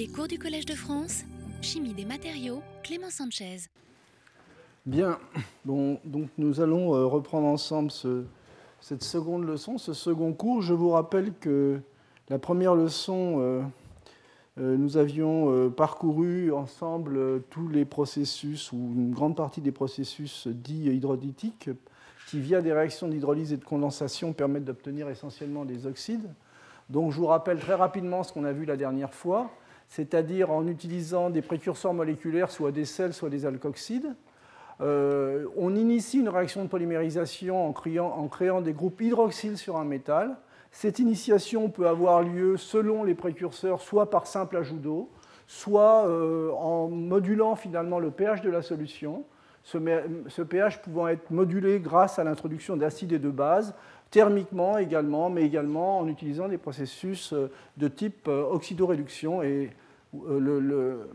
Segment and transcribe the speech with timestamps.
[0.00, 1.24] Les cours du Collège de France,
[1.60, 3.58] Chimie des matériaux, Clément Sanchez.
[4.86, 5.18] Bien,
[5.66, 8.24] bon, donc nous allons euh, reprendre ensemble ce-
[8.80, 10.62] cette seconde leçon, ce second cours.
[10.62, 11.80] Je vous rappelle que
[12.30, 13.62] la première leçon, euh,
[14.58, 20.86] euh, nous avions parcouru ensemble tous les processus, ou une grande partie des processus dits
[20.88, 21.68] hydrolytiques,
[22.26, 26.30] qui, via des réactions d'hydrolyse et de condensation, permettent d'obtenir essentiellement des oxydes.
[26.88, 29.50] Donc je vous rappelle très rapidement ce qu'on a vu la dernière fois,
[29.90, 34.14] c'est-à-dire en utilisant des précurseurs moléculaires, soit des sels, soit des alkoxides.
[34.80, 40.36] Euh, on initie une réaction de polymérisation en créant, des groupes hydroxyles sur un métal.
[40.70, 45.10] Cette initiation peut avoir lieu selon les précurseurs, soit par simple ajout d'eau,
[45.48, 49.24] soit euh, en modulant finalement le pH de la solution.
[49.64, 53.74] Ce pH pouvant être modulé grâce à l'introduction d'acides et de bases,
[54.10, 59.42] thermiquement également, mais également en utilisant des processus euh, de type euh, oxydoréduction.
[59.42, 59.70] Et
[60.28, 61.06] euh,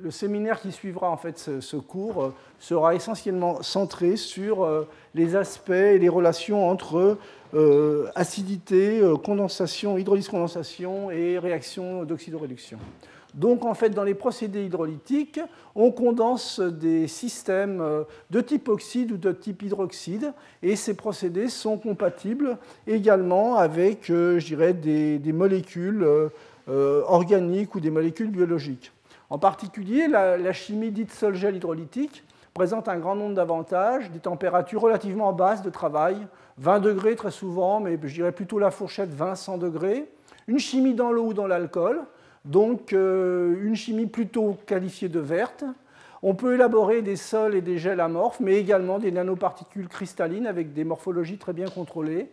[0.00, 5.98] le, séminaire qui suivra en fait ce, cours sera essentiellement centré sur les aspects et
[5.98, 7.18] les relations entre
[8.14, 12.78] acidité, condensation, hydrolyse-condensation et réaction d'oxydoréduction.
[13.34, 15.40] Donc en fait, dans les procédés hydrolytiques,
[15.74, 21.48] on condense des systèmes euh, de type oxyde ou de type hydroxyde, et ces procédés
[21.48, 26.04] sont compatibles également avec, euh, je dirais, des, molécules
[26.68, 28.92] euh, organiques ou des molécules biologiques.
[29.30, 32.22] En particulier, la, la chimie dite sol-gel hydrolytique
[32.52, 36.18] présente un grand nombre d'avantages, des températures relativement basses de travail,
[36.58, 40.06] 20 degrés très souvent, mais je dirais plutôt la fourchette 20-100 degrés,
[40.48, 42.02] une chimie dans l'eau ou dans l'alcool,
[42.44, 45.64] donc euh, une chimie plutôt qualifiée de verte.
[46.22, 50.72] On peut élaborer des sols et des gels amorphes, mais également des nanoparticules cristallines avec
[50.72, 52.30] des morphologies très bien contrôlées.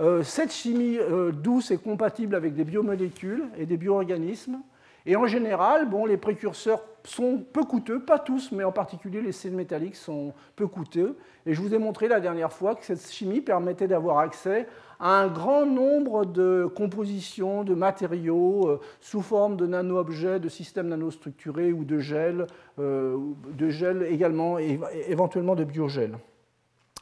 [0.00, 4.58] Euh, cette chimie euh, douce est compatible avec des biomolécules et des bioorganismes.
[5.06, 9.30] Et en général, bon, les précurseurs sont peu coûteux, pas tous, mais en particulier les
[9.30, 11.16] sels métalliques sont peu coûteux.
[11.46, 14.66] Et je vous ai montré la dernière fois que cette chimie permettait d'avoir accès
[14.98, 20.88] à un grand nombre de compositions, de matériaux euh, sous forme de nano-objets, de systèmes
[20.88, 22.48] nanostructurés ou de gel,
[22.80, 23.16] euh,
[23.52, 26.18] de gel également, et éventuellement de biogel.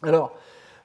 [0.02, 0.36] Alors,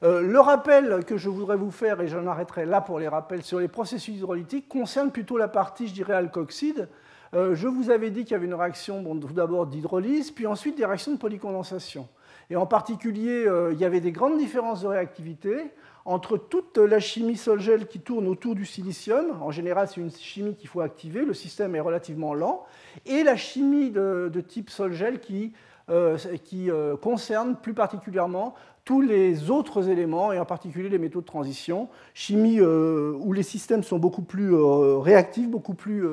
[0.04, 3.44] euh, le rappel que je voudrais vous faire, et j'en arrêterai là pour les rappels
[3.44, 6.88] sur les processus hydrolytiques, concerne plutôt la partie, je dirais, alkoxyde.
[7.34, 10.78] Euh, je vous avais dit qu'il y avait une réaction, bon, d'abord d'hydrolyse, puis ensuite
[10.78, 12.08] des réactions de polycondensation.
[12.50, 15.72] Et en particulier, euh, il y avait des grandes différences de réactivité
[16.06, 19.40] entre toute la chimie sol-gel qui tourne autour du silicium.
[19.42, 22.66] En général, c'est une chimie qu'il faut activer, le système est relativement lent,
[23.06, 25.54] et la chimie de, type sol-gel qui,
[25.92, 26.70] euh, qui
[27.02, 32.60] concerne plus particulièrement tous les autres éléments, et en particulier les métaux de transition, chimie
[32.60, 36.04] où les systèmes sont beaucoup plus réactifs, beaucoup plus,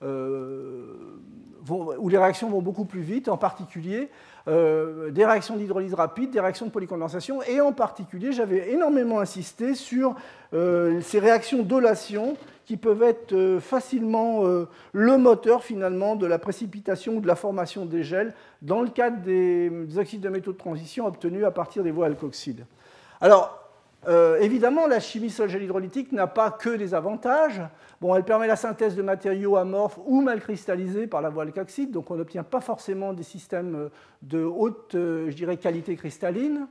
[0.00, 4.08] vont- où les réactions vont beaucoup plus vite, en particulier
[4.46, 9.74] euh, des réactions d'hydrolyse rapide, des réactions de polycondensation, et en particulier, j'avais énormément insisté
[9.74, 10.14] sur
[10.54, 16.38] euh, ces réactions d'olation qui peuvent être euh, facilement euh, le moteur finalement de la
[16.38, 18.32] précipitation ou de la formation des gels
[18.62, 22.06] dans le cadre des, des oxydes de métaux de transition obtenus à partir des voies
[22.06, 22.64] alkoxydes.
[23.20, 23.57] Alors,
[24.06, 27.60] euh, évidemment, la chimie sol-gel hydrolytique n'a pas que des avantages.
[28.00, 31.90] Bon, elle permet la synthèse de matériaux amorphes ou mal cristallisés par la voie alkoxyde,
[31.90, 33.88] donc on n'obtient pas forcément des systèmes euh,
[34.22, 36.66] de haute, euh, je qualité cristalline.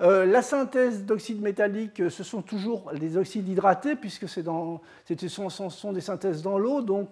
[0.00, 4.42] La synthèse d'oxydes métalliques, ce sont toujours des oxydes hydratés, puisque ce
[5.28, 7.10] sont, sont des synthèses dans l'eau, donc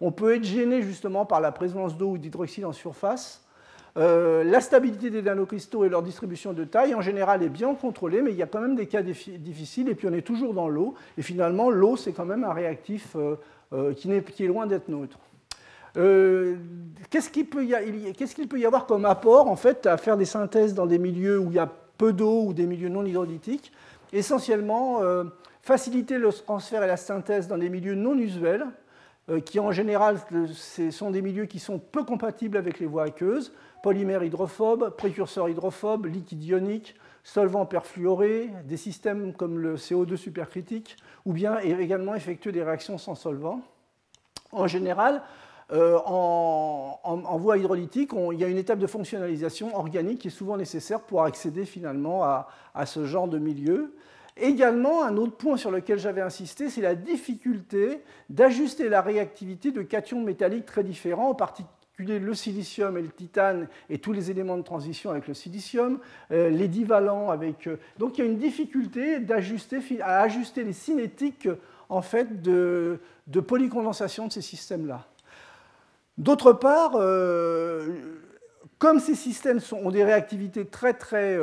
[0.00, 3.41] on peut être gêné justement par la présence d'eau ou d'hydroxyde en surface.
[3.98, 8.22] Euh, la stabilité des nanocristaux et leur distribution de taille, en général, est bien contrôlée,
[8.22, 10.68] mais il y a quand même des cas difficiles, et puis on est toujours dans
[10.68, 10.94] l'eau.
[11.18, 13.36] Et finalement, l'eau, c'est quand même un réactif euh,
[13.74, 15.18] euh, qui, n'est- qui est loin d'être neutre.
[15.98, 16.56] Euh,
[17.10, 20.98] Qu'est-ce qu'il peut, y avoir comme apport, en fait, à faire des synthèses dans des
[20.98, 23.72] milieux où il y a peu d'eau ou des milieux non hydrolytiques?
[24.14, 25.24] Essentiellement, euh,
[25.60, 28.64] faciliter le transfert et la synthèse dans des milieux non usuels,
[29.44, 30.16] qui en général
[30.90, 36.06] sont des milieux qui sont peu compatibles avec les voies aqueuses, polymères hydrophobes, précurseurs hydrophobes,
[36.06, 36.94] liquides ioniques,
[37.24, 40.96] solvants perfluorés, des systèmes comme le CO2 supercritique,
[41.26, 43.60] ou bien également effectuer des réactions sans solvant.
[44.52, 45.22] En général,
[45.72, 50.56] euh, en, voie hydrolytique, il y a une étape de fonctionnalisation organique qui est souvent
[50.56, 53.94] nécessaire pour accéder finalement à, à ce genre de milieu.
[54.36, 59.82] Également, un autre point sur lequel j'avais insisté, c'est la difficulté d'ajuster la réactivité de
[59.82, 64.56] cations métalliques très différents, en particulier le silicium et le titane et tous les éléments
[64.56, 65.98] de transition avec le silicium,
[66.30, 67.66] euh, les divalents avec.
[67.66, 71.48] euh, donc il y a une difficulté d'ajuster, à ajuster les cinétiques
[71.88, 75.06] en fait de, de polycondensation de ces systèmes-là.
[76.18, 76.92] D'autre part,
[78.78, 81.38] comme ces systèmes ont des réactivités très très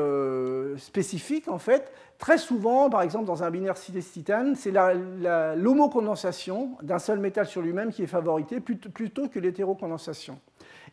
[0.78, 7.20] spécifiques, en fait, très souvent, par exemple dans un binaire sidé-titane, c'est l'homocondensation d'un seul
[7.20, 10.40] métal sur lui-même qui est favorisée plutôt que l'hétérocondensation.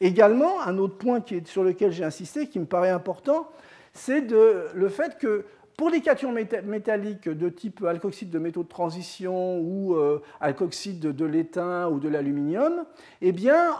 [0.00, 3.48] Également, un autre point sur lequel j'ai insisté, qui me paraît important,
[3.92, 5.44] c'est le fait que
[5.76, 11.24] pour les cations métalliques de type alkoxyde de métaux de transition ou euh, alkoxyde de
[11.26, 12.84] l'étain ou de l'aluminium,
[13.20, 13.34] eh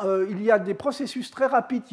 [0.04, 1.84] euh, il y a des processus très rapides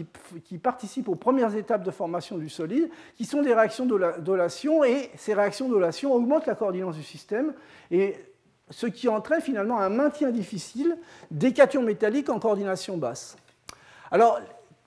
[0.44, 5.10] qui, participent aux premières étapes de formation du solide, qui sont des réactions d'olation, et
[5.16, 7.54] ces réactions d'olation augmentent la coordination du système,
[7.90, 8.16] et
[8.70, 10.98] ce qui entraîne finalement un maintien difficile
[11.32, 13.38] des cations métalliques en coordination basse.
[14.14, 14.40] Alors,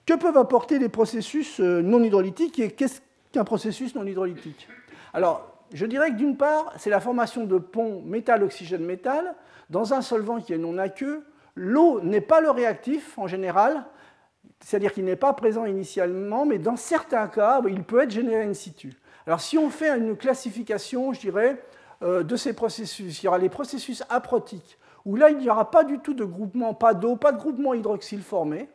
[0.06, 3.00] que peuvent apporter les processus euh, non hydrolytiques et qu'est-ce
[3.32, 4.68] qu'un processus non hydrolytique?
[5.12, 9.34] Alors, je dirais que d'une part, c'est la formation de ponts métal-oxygène-métal
[9.68, 11.26] dans un solvant qui est non aqueux.
[11.56, 13.84] L'eau n'est pas le réactif en général,
[14.60, 18.54] c'est-à-dire qu'il n'est pas présent initialement, mais dans certains cas, il peut être généré in
[18.54, 18.92] situ.
[19.26, 21.60] Alors si on fait une classification, je dirais,
[22.02, 25.68] euh, de ces processus, il y aura les processus aprotiques, où là, il n'y aura
[25.68, 28.68] pas du tout de groupement, pas d'eau, pas de groupement hydroxyle formé.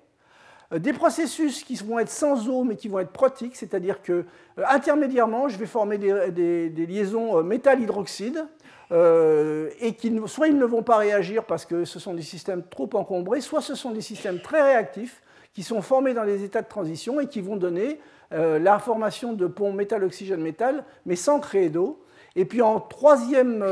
[0.73, 4.11] Euh, des processus qui vont être sans eau mais qui vont être protiques, c'est-à-dire que
[4.13, 8.45] euh, intermédiairement, je vais former des, liaisons euh, métal-hydroxyde,
[8.93, 12.89] et qui, soit ils ne vont pas réagir parce que ce sont des systèmes trop
[12.93, 15.23] encombrés, soit ce sont des systèmes très réactifs
[15.53, 18.01] qui sont formés dans les états de transition et qui vont donner
[18.31, 22.03] la formation de ponts métal-oxygène-métal, mais sans créer d'eau.
[22.35, 23.63] Et puis en troisième,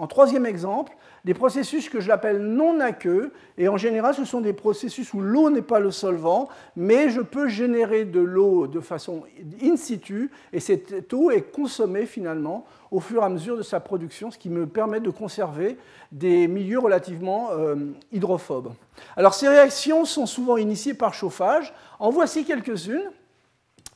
[0.00, 4.40] en troisième exemple, des processus que je l'appelle non aqueux, et en général ce sont
[4.40, 8.80] des processus où l'eau n'est pas le solvant, mais je peux générer de l'eau de
[8.80, 9.22] façon
[9.62, 13.80] in situ, et cette eau est consommée finalement au fur et à mesure de sa
[13.80, 15.76] production, ce qui me permet de conserver
[16.10, 17.76] des milieux relativement euh,
[18.12, 18.72] hydrophobes.
[19.16, 23.10] Alors ces réactions sont souvent initiées par chauffage, en voici quelques-unes.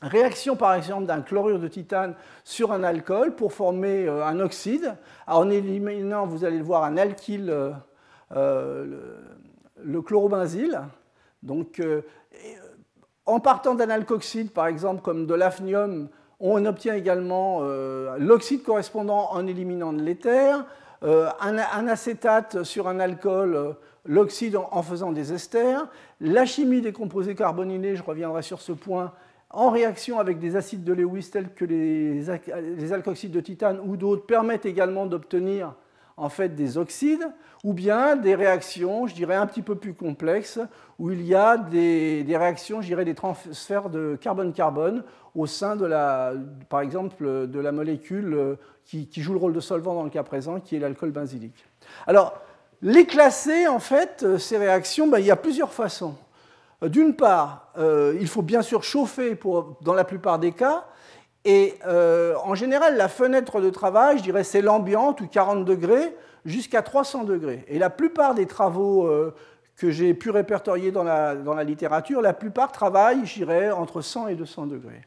[0.05, 2.15] Réaction par exemple d'un chlorure de titane
[2.45, 4.95] sur un alcool pour former euh, un oxyde.
[5.27, 7.71] en éliminant, vous allez le voir, un alkyle, euh,
[8.37, 8.85] euh,
[9.83, 10.79] le, chlorobenzyle.
[11.43, 11.83] Donc,
[13.27, 16.09] en partant d'un alkoxyde, par exemple, comme de l'afnium,
[16.41, 17.61] on obtient également
[18.19, 20.65] l'oxyde correspondant en éliminant de l'éther,
[21.03, 25.87] un, acétate sur un alcool, l'oxyde en, faisant des esters.
[26.21, 29.13] La chimie des composés carbonylés, je reviendrai sur ce point,
[29.55, 32.29] en réaction avec des acides de Lewis tels que les,
[32.93, 35.75] alkoxydes de titane ou d'autres permettent également d'obtenir
[36.17, 37.27] en fait des oxydes,
[37.65, 40.61] ou bien des réactions, je dirais, un petit peu plus complexes,
[41.01, 45.03] où il y a des, réactions, je dirais, des transferts de carbone-carbone
[45.35, 46.33] au sein de la,
[46.69, 50.61] par exemple, de la molécule qui, joue le rôle de solvant dans le cas présent,
[50.61, 51.65] qui est l'alcool benzylique.
[52.07, 52.41] Alors,
[52.81, 56.15] les classer, en fait, ces réactions, ben, il y a plusieurs façons.
[56.85, 59.39] Euh, d'une part, euh, il faut bien sûr chauffer
[59.83, 60.85] dans la plupart des cas,
[61.45, 66.17] et euh, en général, la fenêtre de travail, je dirais, c'est l'ambiante ou 40 degrés
[66.47, 67.65] jusqu'à 300 degrés.
[67.69, 69.11] Et la plupart des travaux
[69.77, 74.01] que j'ai pu répertorier dans la, dans la, littérature, la plupart travaillent, je dirais, entre
[74.01, 75.03] 100 et 200 degrés.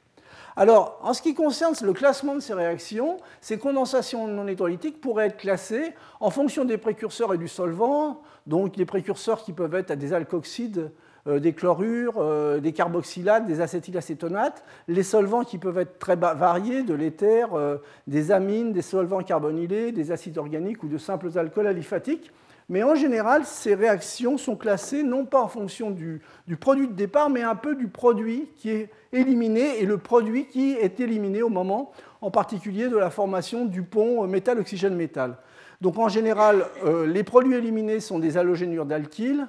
[0.56, 5.27] Alors, en ce qui concerne le classement de ces réactions, ces condensations non hydrolytiques pourraient
[5.27, 9.91] être classées en fonction des précurseurs et du solvant, donc des précurseurs qui peuvent être
[9.91, 10.89] à des alkoxydes euh,
[11.27, 16.93] des chlorures, euh, des carboxylates, des acétylacétonates, les solvants qui peuvent être très variés, de
[16.93, 22.31] l'éther, euh, des amines, des solvants carbonylés, des acides organiques ou de simples alcools aliphatiques.
[22.69, 26.22] Mais en général, ces réactions sont classées non pas en fonction du,
[26.60, 30.74] produit de départ, mais un peu du produit qui est éliminé et le produit qui
[30.74, 31.91] est éliminé au moment,
[32.22, 35.38] en particulier de la formation du pont métal-oxygène-métal.
[35.79, 36.65] Donc en général,
[37.05, 39.48] les produits éliminés sont des halogénures d'alkyle,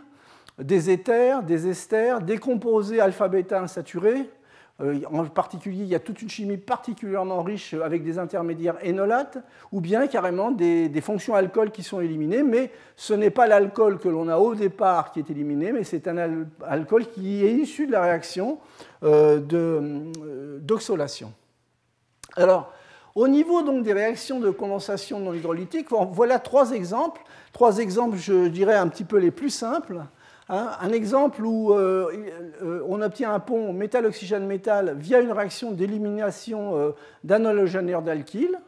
[0.58, 4.28] des éthers, des esters, des composés alpha-bêta insaturés.
[4.80, 9.38] Euh, en particulier, il y a toute une chimie particulièrement riche avec des intermédiaires énolates,
[9.72, 14.08] ou bien carrément des, fonctions alcool qui sont éliminées, mais ce n'est pas l'alcool que
[14.08, 17.92] l'on a au départ qui est éliminé, mais c'est un alcool qui est issu de
[17.92, 18.58] la réaction
[19.02, 21.32] euh, euh, d'oxolation.
[22.36, 22.72] Alors,
[23.16, 27.20] au niveau donc des réactions de condensation non hydrolytique, voilà trois exemples.
[27.52, 30.04] Trois exemples, je dirais, un petit peu les plus simples.
[30.50, 32.10] Hein, un exemple où euh,
[32.62, 38.58] euh, on obtient un pont métal-oxygène-métal via une réaction d'élimination euh, d'un halogénaire d'alkyle,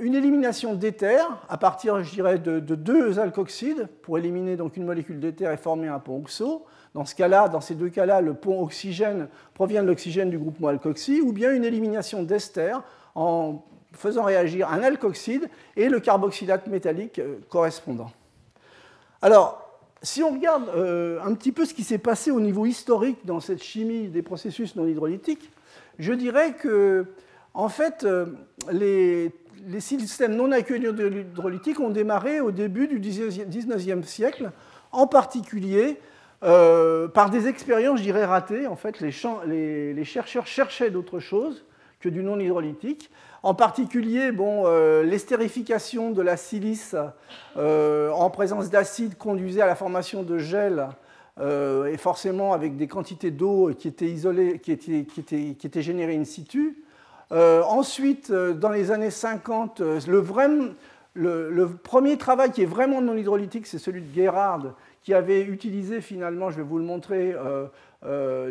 [0.00, 5.20] une élimination d'éther à partir, je dirais, de, deux alkoxydes pour éliminer donc une molécule
[5.20, 6.64] d'éther et former un pont oxo.
[6.94, 10.68] Dans ce cas-là, dans ces deux cas-là, le pont oxygène provient de l'oxygène du groupement
[10.68, 12.74] alkoxy, ou bien une élimination d'ester
[13.14, 17.20] en faisant réagir un alkoxyde et le carboxylate métallique
[17.50, 18.10] correspondant.
[19.20, 19.67] Alors,
[20.02, 23.62] si on regarde un petit peu ce qui s'est passé au niveau historique dans cette
[23.62, 25.50] chimie des processus non hydrolytiques,
[25.98, 27.06] je dirais que,
[27.54, 28.06] en fait,
[28.70, 29.32] les,
[29.66, 34.50] les systèmes non hydrolytiques ont démarré au début du 19e siècle,
[34.92, 35.98] en particulier
[36.44, 38.66] euh, par des expériences, je dirais, ratées.
[38.66, 41.64] En fait, les, chercheurs cherchaient d'autres choses
[42.00, 43.10] que du non hydrolytique.
[43.42, 46.96] En particulier, bon, euh, l'estérification de la silice
[47.56, 50.88] euh, en présence d'acide conduisait à la formation de gel,
[51.40, 55.82] et forcément avec des quantités d'eau qui étaient isolées, qui étaient, qui étaient, qui étaient
[55.82, 56.82] générées in situ.
[57.30, 60.00] Euh, ensuite, euh, dans les années 50, euh,
[61.14, 66.00] le, premier travail qui est vraiment non hydrolytique, c'est celui de Gerhard, qui avait utilisé
[66.00, 67.34] finalement, je vais vous le montrer,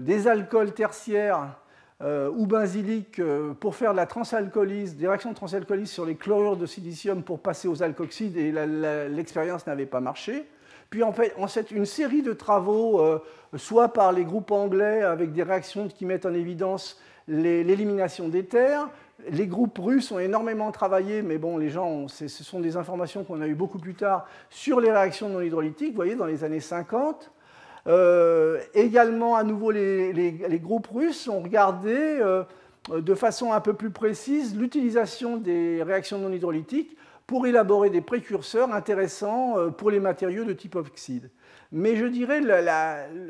[0.02, 1.56] des alcools tertiaires
[2.04, 3.22] ou benzyliques
[3.60, 7.40] pour faire de la transalcolyse, des réactions de transalcolyse sur les chlorures de silicium pour
[7.40, 8.52] passer aux alkoxides, et
[9.10, 10.48] l'expérience n'avait pas marché.
[10.90, 11.34] Puis en fait,
[11.72, 13.02] une série de travaux,
[13.56, 18.88] soit par les groupes anglais avec des réactions qui mettent en évidence l'élimination des terres.
[19.32, 23.42] Les groupes russes ont énormément travaillé, mais bon, les gens, ce sont des informations qu'on
[23.42, 26.60] a eues beaucoup plus tard sur les réactions non hydrolytiques, vous voyez, dans les années
[26.60, 27.32] 50.
[27.88, 32.44] Euh, également, à nouveau, les, groupes russes ont regardé euh,
[32.90, 38.74] de façon un peu plus précise l'utilisation des réactions non hydrolytiques pour élaborer des précurseurs
[38.74, 41.30] intéressants euh, pour les matériaux de type oxyde.
[41.74, 42.42] Mais je dirais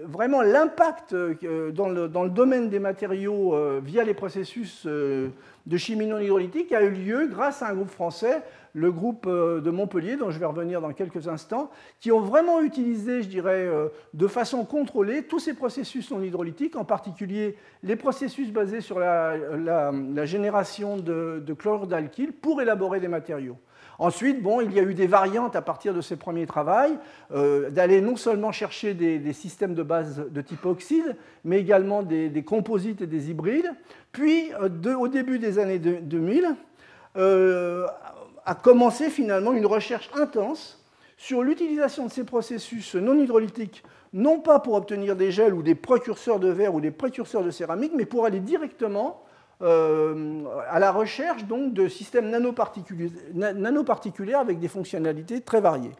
[0.03, 5.31] vraiment l'impact dans le, domaine des matériaux via les processus de
[5.77, 8.43] chimie non hydrolytique a eu lieu grâce à un groupe français,
[8.77, 13.23] le groupe de Montpellier, dont je vais revenir dans quelques instants, qui ont vraiment utilisé,
[13.23, 13.67] je dirais,
[14.13, 20.25] de façon contrôlée tous ces processus non hydrolytiques, en particulier les processus basés sur la,
[20.25, 23.57] génération de, de chlorure d'alkyle pour élaborer des matériaux.
[23.99, 26.67] Ensuite, bon, il y a eu des variantes à partir de ces premiers travaux,
[27.31, 32.43] euh, d'aller non seulement chercher des, systèmes de base de type oxyde, mais également des,
[32.43, 33.71] composites et des hybrides.
[34.11, 36.55] Puis, euh, au début des années 2000,
[37.15, 37.87] euh,
[38.47, 40.81] a commencé finalement une recherche intense
[41.17, 45.75] sur l'utilisation de ces processus non hydrolytiques, non pas pour obtenir des gels ou des
[45.75, 49.21] précurseurs de verre ou des précurseurs de céramique, mais pour aller directement
[49.61, 55.91] euh, à la recherche donc, de systèmes nanoparticulaires, avec des fonctionnalités très variées.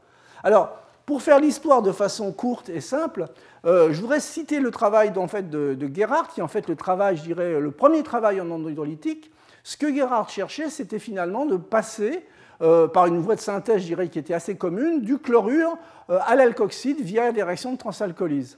[0.42, 3.26] Alors, pour faire l'histoire de façon courte et simple,
[3.66, 6.70] euh, je voudrais citer le travail en fait, de, de, Gerhardt, qui est en fait
[6.70, 9.32] le travail, je dirais, le premier travail en hydrolytique.
[9.64, 12.24] Ce que Gerhardt cherchait, c'était finalement de passer
[12.62, 15.78] euh, par une voie de synthèse, je dirais, qui était assez commune, du chlorure
[16.10, 18.58] à l'alcoxyde via des réactions de transalcolyse.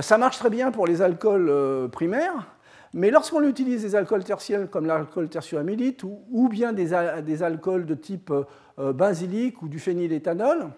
[0.00, 2.46] ça marche très bien pour les alcools primaires,
[2.92, 6.92] mais lorsqu'on utilise des alcools tertiaires comme l'alcool tertioamylite ou, ou bien des,
[7.42, 8.32] alcools de type
[8.78, 10.70] euh, benzylique ou du phényléthanol,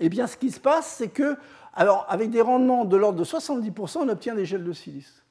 [0.00, 1.36] eh bien ce qui se passe, c'est que,
[1.74, 5.24] alors avec des rendements de l'ordre de 70%, on obtient des gels de silice.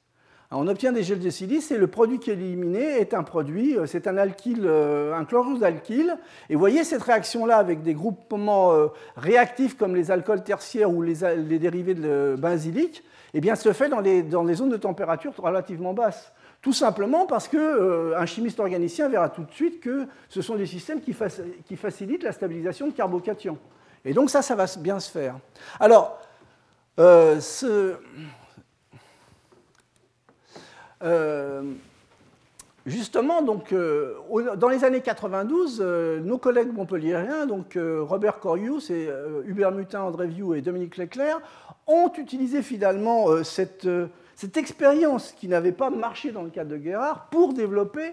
[0.50, 3.76] On obtient des gels de silice et le produit qui est éliminé est un produit,
[3.76, 6.16] euh, c'est un alkyle, euh, un chlorure d'alkyle.
[6.48, 8.72] Et vous voyez cette réaction-là avec des groupements
[9.16, 11.14] réactifs comme les alcools tertiaires ou les,
[11.58, 13.02] dérivés de benzylique,
[13.34, 16.32] eh bien, se fait dans les, zones de température relativement basses.
[16.62, 20.66] Tout simplement parce qu'un euh, chimiste organicien verra tout de suite que ce sont des
[20.66, 23.58] systèmes qui, facilitent la stabilisation de carbocations.
[24.04, 25.36] Et donc ça, ça va bien se faire.
[25.78, 26.18] Alors,
[26.98, 27.94] euh, euh,
[32.86, 33.74] justement, donc,
[34.56, 35.80] dans les années 92,
[36.24, 39.08] nos collègues montpelliérains, donc Robert Corius et
[39.46, 41.40] Hubert Mutin, André Vieux et Dominique Leclerc,
[41.86, 43.42] ont utilisé finalement euh,
[43.86, 48.12] euh, cette, expérience qui n'avait pas marché dans le cas de Gerhard pour développer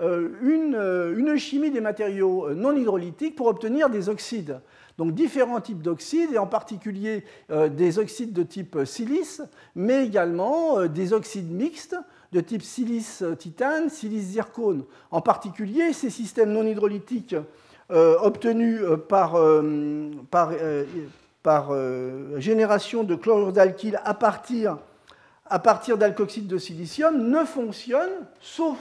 [0.00, 4.60] euh, une, chimie des matériaux non hydrolytiques pour obtenir des oxydes.
[4.98, 9.40] Donc différents types d'oxydes, et en particulier des oxydes de type silice,
[9.74, 11.96] mais également des oxydes mixtes
[12.32, 14.84] de type silice-titane, silice-zircone.
[15.10, 17.36] En particulier, ces systèmes non hydrolytiques
[17.90, 19.36] obtenus par,
[21.42, 24.78] par euh, génération de chlorure d'alkyle à partir,
[25.46, 28.10] à partir d'alcoxyde de silicium ne fonctionne,
[28.40, 28.78] sauf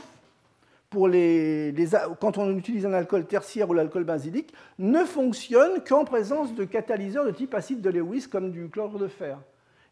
[0.90, 1.74] pour les,
[2.20, 7.26] quand on utilise un alcool tertiaire ou l'alcool benzylique, ne fonctionne qu'en présence de catalyseurs
[7.26, 9.38] de type acide de Lewis comme du chlorure de fer.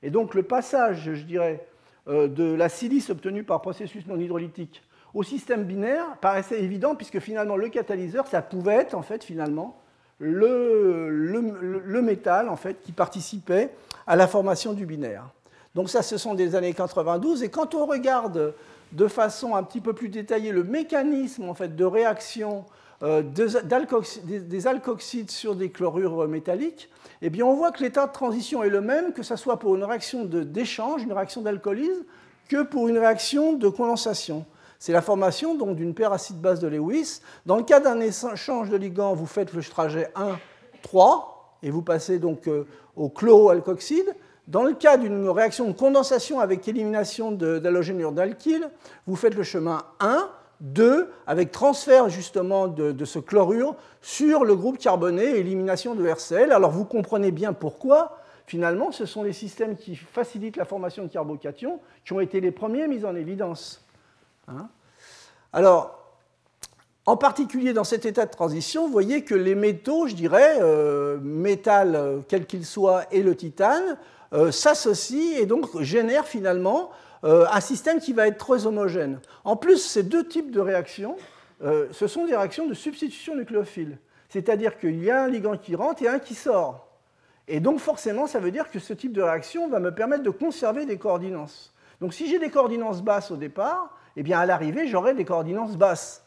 [0.04, 1.78] Et donc le passage, je dirais, euh,
[2.10, 4.82] de la silice obtenue par processus non hydrolytique
[5.13, 9.78] au système binaire paraissait évident puisque finalement le catalyseur, ça pouvait être en fait finalement
[10.20, 13.70] le, le, métal en fait, qui participait
[14.06, 15.24] à la formation du binaire.
[15.75, 17.44] Donc ça, ce sont des années 92.
[17.44, 18.54] Et quand on regarde
[18.92, 22.66] de façon un petit peu plus détaillée le mécanisme en fait, de réaction
[23.01, 26.89] des, alkoxydes sur des chlorures métalliques,
[27.22, 29.75] eh bien on voit que l'état de transition est le même, que ce soit pour
[29.75, 32.06] une réaction d'échange, une réaction d'alcoolyse,
[32.50, 34.46] que pour une réaction de condensation.
[34.79, 37.20] C'est la formation d'une paire acide-base de Lewis.
[37.46, 40.39] Dans le cas d'un échange de ligand, vous faites le trajet 1,
[40.82, 42.65] 3, et vous passez donc euh,
[42.96, 44.15] au chloroalcoxyde.
[44.48, 48.70] Dans le cas d'une réaction de condensation avec élimination d'halogénure d'alkyle,
[49.06, 50.29] vous faites le chemin 1,
[50.62, 56.51] 2, avec transfert justement de, ce chlorure sur le groupe carboné élimination de RCL.
[56.51, 61.10] Alors vous comprenez bien pourquoi, finalement, ce sont les systèmes qui facilitent la formation de
[61.10, 63.86] carbocations qui ont été les premiers mis en évidence.
[64.48, 64.68] Hein.
[65.54, 66.00] Alors,
[67.06, 71.18] en particulier dans cet état de transition, vous voyez que les métaux, je dirais, euh,
[71.22, 73.98] métal euh, quel qu'il soit et le titane,
[74.32, 76.92] euh, s'associent et donc génèrent finalement
[77.23, 79.19] un système qui va être très homogène.
[79.43, 81.17] En plus, ces deux types de réactions,
[81.61, 83.97] ce sont des réactions de substitution nucléophile.
[84.29, 86.88] C'est-à-dire qu'il y a un ligand qui rentre et un qui sort.
[87.47, 90.29] Et donc forcément, ça veut dire que ce type de réaction va me permettre de
[90.29, 91.73] conserver des coordinances.
[91.99, 95.75] Donc si j'ai des coordinances basses au départ, eh bien à l'arrivée, j'aurai des coordinances
[95.75, 96.23] basses.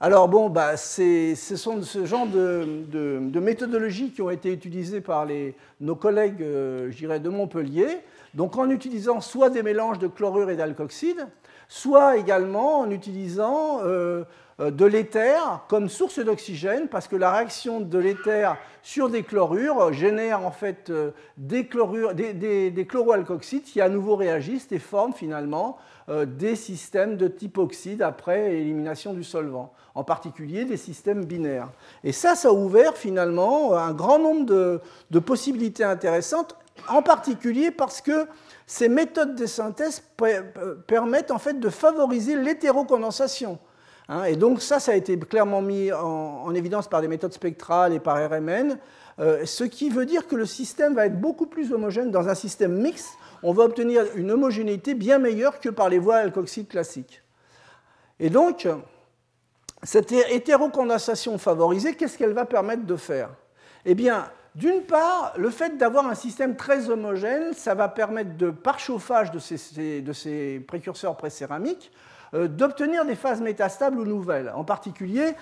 [0.00, 5.26] Alors bon, bah, ce sont ce genre de, méthodologies qui ont été utilisées par
[5.80, 7.88] nos collègues euh, de Montpellier,
[8.34, 11.26] donc en utilisant soit des mélanges de chlorure et d'alcoxyde,
[11.68, 14.24] soit également en utilisant euh,
[14.60, 19.92] euh, de l'éther comme source d'oxygène, parce que la réaction de l'éther sur des chlorures
[19.92, 20.92] génère en fait
[21.36, 25.78] des, des, chloroalcoxydes qui à nouveau réagissent et forment finalement
[26.10, 31.70] euh, des systèmes de type oxyde après élimination du solvant, en particulier des systèmes binaires.
[32.02, 36.56] Et ça, ça a ouvert finalement un grand nombre de, possibilités intéressantes,
[36.88, 38.26] en particulier parce que
[38.66, 40.02] ces méthodes de synthèse
[40.86, 43.58] permettent en fait de favoriser l'hétérocondensation.
[44.08, 44.24] Hein.
[44.24, 48.00] et donc ça, ça a été clairement mis en, évidence par des méthodes spectrales et
[48.00, 48.78] par RMN,
[49.18, 52.34] euh, ce qui veut dire que le système va être beaucoup plus homogène dans un
[52.34, 57.22] système mixte on va obtenir une homogénéité bien meilleure que par les voies alkoxydes classiques.
[58.18, 58.66] Et donc,
[59.82, 63.28] cette hétérocondensation favorisée, qu'est-ce qu'elle va permettre de faire?
[63.84, 68.50] Eh bien, d'une part, le fait d'avoir un système très homogène, ça va permettre, de,
[68.50, 69.38] par chauffage de
[70.12, 71.90] ces, précurseurs précéramiques,
[72.34, 74.52] euh, d'obtenir des phases métastables ou nouvelles.
[74.54, 75.34] En particulier,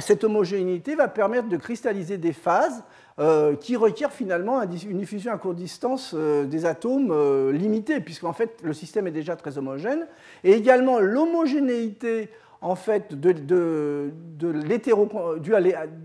[0.00, 2.82] cette homogénéité va permettre de cristalliser des phases
[3.18, 8.58] euh, qui requièrent finalement une diffusion à courte distance euh, des atomes limitée, puisqu'en fait
[8.62, 10.06] le système est déjà très homogène,
[10.42, 14.12] et également l'homogénéité en fait de, de,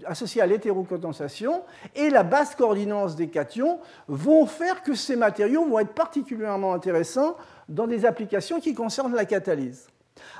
[0.05, 1.63] associée à l'hétérocondensation
[1.95, 7.35] et la basse coordinance des cations vont faire que ces matériaux vont être particulièrement intéressants
[7.69, 9.87] dans des applications qui concernent la catalyse.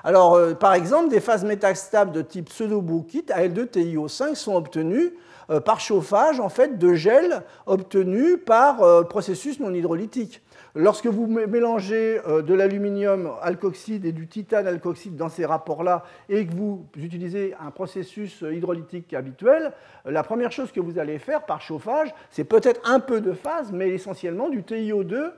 [0.03, 5.13] Alors, euh, par exemple, des phases métastables de type pseudo-brookite, Al2-TiO5, sont obtenues
[5.49, 10.41] euh, par chauffage en fait, de gel obtenu par euh, processus non hydrolytique.
[10.75, 16.53] Lorsque vous mélangez de l'aluminium alkoxyde et du titane alkoxyde dans ces rapports-là et que
[16.53, 19.73] vous utilisez un processus hydrolytique habituel,
[20.05, 23.71] la première chose que vous allez faire par chauffage, c'est peut-être un peu de phase,
[23.71, 25.31] mais essentiellement du TiO2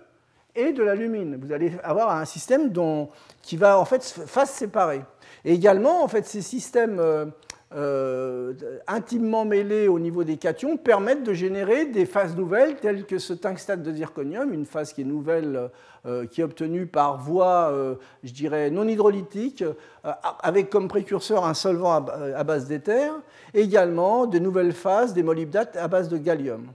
[0.55, 1.39] et de l'alumine.
[1.41, 2.71] Vous allez avoir un système
[3.41, 5.01] qui va en fait phase séparée.
[5.45, 7.01] Et également, en fait, ces systèmes
[7.75, 13.05] euh, euh, intimement mêlés au niveau des cations permettent de générer des phases nouvelles telles
[13.05, 15.69] que ce tungstate de zirconium, une phase qui est nouvelle,
[16.05, 17.73] euh, qui est obtenue par voie,
[18.23, 19.63] je dirais, non hydrolytique,
[20.41, 23.11] avec comme précurseur un solvant à, base d'éther,
[23.53, 26.67] également de nouvelles phases des molybdates à base de gallium.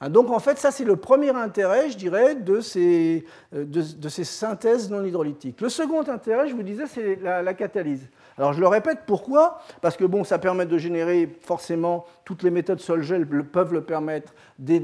[0.00, 4.08] Hein, donc en fait, ça c'est le premier intérêt, je dirais, de ces, euh, de,
[4.08, 5.60] ces, synthèses non hydrolytiques.
[5.60, 8.08] Le second intérêt, je vous disais, c'est la, catalyse.
[8.38, 9.60] Alors je le répète, pourquoi?
[9.80, 14.34] Parce que bon, ça permet de générer forcément, toutes les méthodes Sol-Gel peuvent le permettre,
[14.58, 14.80] des,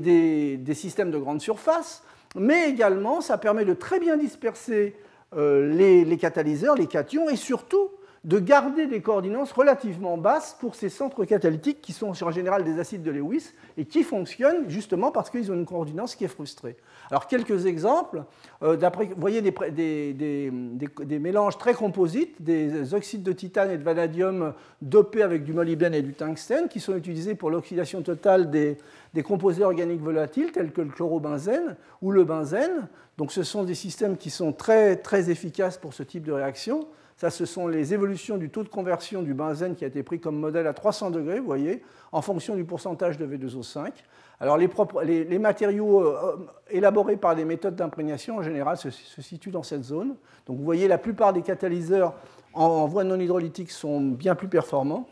[0.56, 2.02] des, systèmes de grande surface,
[2.34, 4.96] mais également ça permet de très bien disperser
[5.36, 7.90] euh, les, les catalyseurs, les cations, et surtout
[8.24, 12.78] de garder des coordinances relativement basses pour ces centres catalytiques qui sont en général des
[12.78, 16.76] acides de Lewis et qui fonctionnent justement parce qu'ils ont une coordinance qui est frustrée.
[17.10, 18.22] Alors quelques exemples,
[18.62, 25.22] euh, vous voyez des, mélanges très composites, des oxydes de titane et de vanadium dopés
[25.22, 28.76] avec du molybdène et du tungstène qui sont utilisés pour l'oxydation totale des,
[29.24, 32.86] composés organiques volatiles tels que le chlorobenzène ou le benzène.
[33.18, 36.86] Donc ce sont des systèmes qui sont très, très efficaces pour ce type de réaction.
[37.16, 40.20] Ça, ce sont les évolutions du taux de conversion du benzène qui a été pris
[40.20, 43.92] comme modèle à 300 degrés, vous voyez, en fonction du pourcentage de V2O5.
[44.40, 49.84] Alors, les, matériaux euh, élaborés par des méthodes d'imprégnation, en général, se, situent dans cette
[49.84, 50.16] zone.
[50.46, 52.14] Donc, vous voyez, la plupart des catalyseurs
[52.52, 55.06] en, voie non hydrolytique sont bien plus performants.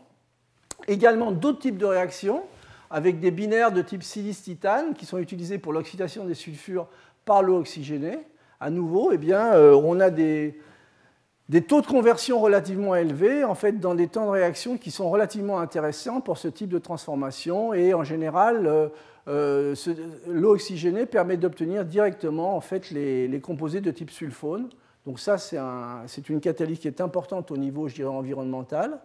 [0.87, 2.43] Également d'autres types de réactions
[2.89, 6.87] avec des binaires de type silice-titane qui sont utilisés pour l'oxydation des sulfures
[7.23, 8.19] par l'eau oxygénée.
[8.59, 10.59] À nouveau, eh bien, euh, on a des,
[11.51, 15.09] des taux de conversion relativement élevés, en fait, dans des temps de réaction qui sont
[15.09, 17.73] relativement intéressants pour ce type de transformation.
[17.73, 18.87] Et en général, euh,
[19.27, 19.75] euh,
[20.29, 24.69] l'eau oxygénée permet d'obtenir directement en fait, les, composés de type sulfone.
[25.05, 29.01] Donc ça, c'est une catalyse qui est importante au niveau, je dirais, environnemental.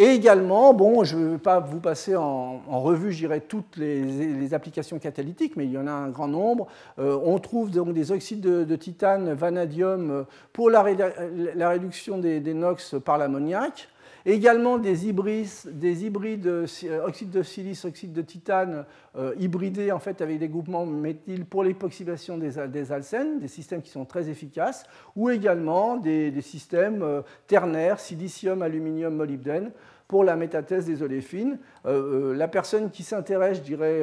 [0.00, 5.64] Et également, je ne vais pas vous passer en, revue, toutes les, applications catalytiques, mais
[5.64, 6.68] il y en a un grand nombre.
[7.00, 12.94] Euh, on trouve donc des oxydes de, titane, vanadium, pour la, réduction des, des NOx
[13.04, 13.88] par l'ammoniac.
[14.28, 16.66] Également des hybrides, des hybrides euh,
[17.06, 18.84] oxyde de silice, oxyde de titane
[19.16, 23.80] euh, hybridés en fait, avec des groupements méthyl pour l'époxydation des, des, alcènes, des systèmes
[23.80, 24.84] qui sont très efficaces,
[25.16, 29.70] ou également des, systèmes euh, ternaires, silicium, aluminium, molybdène,
[30.08, 31.58] pour la métathèse des oléfines.
[31.84, 34.02] la personne qui s'intéresse, je dirais,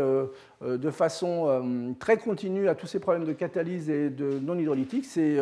[0.62, 5.40] de façon très continue à tous ces problèmes de catalyse et de non hydrolytique, c'est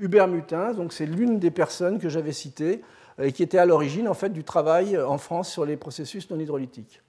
[0.00, 0.72] Hubert Mutin.
[0.72, 2.82] Donc c'est l'une des personnes que j'avais citées
[3.20, 6.38] et qui était à l'origine en fait, du travail en France sur les processus non
[6.38, 7.02] hydrolytiques.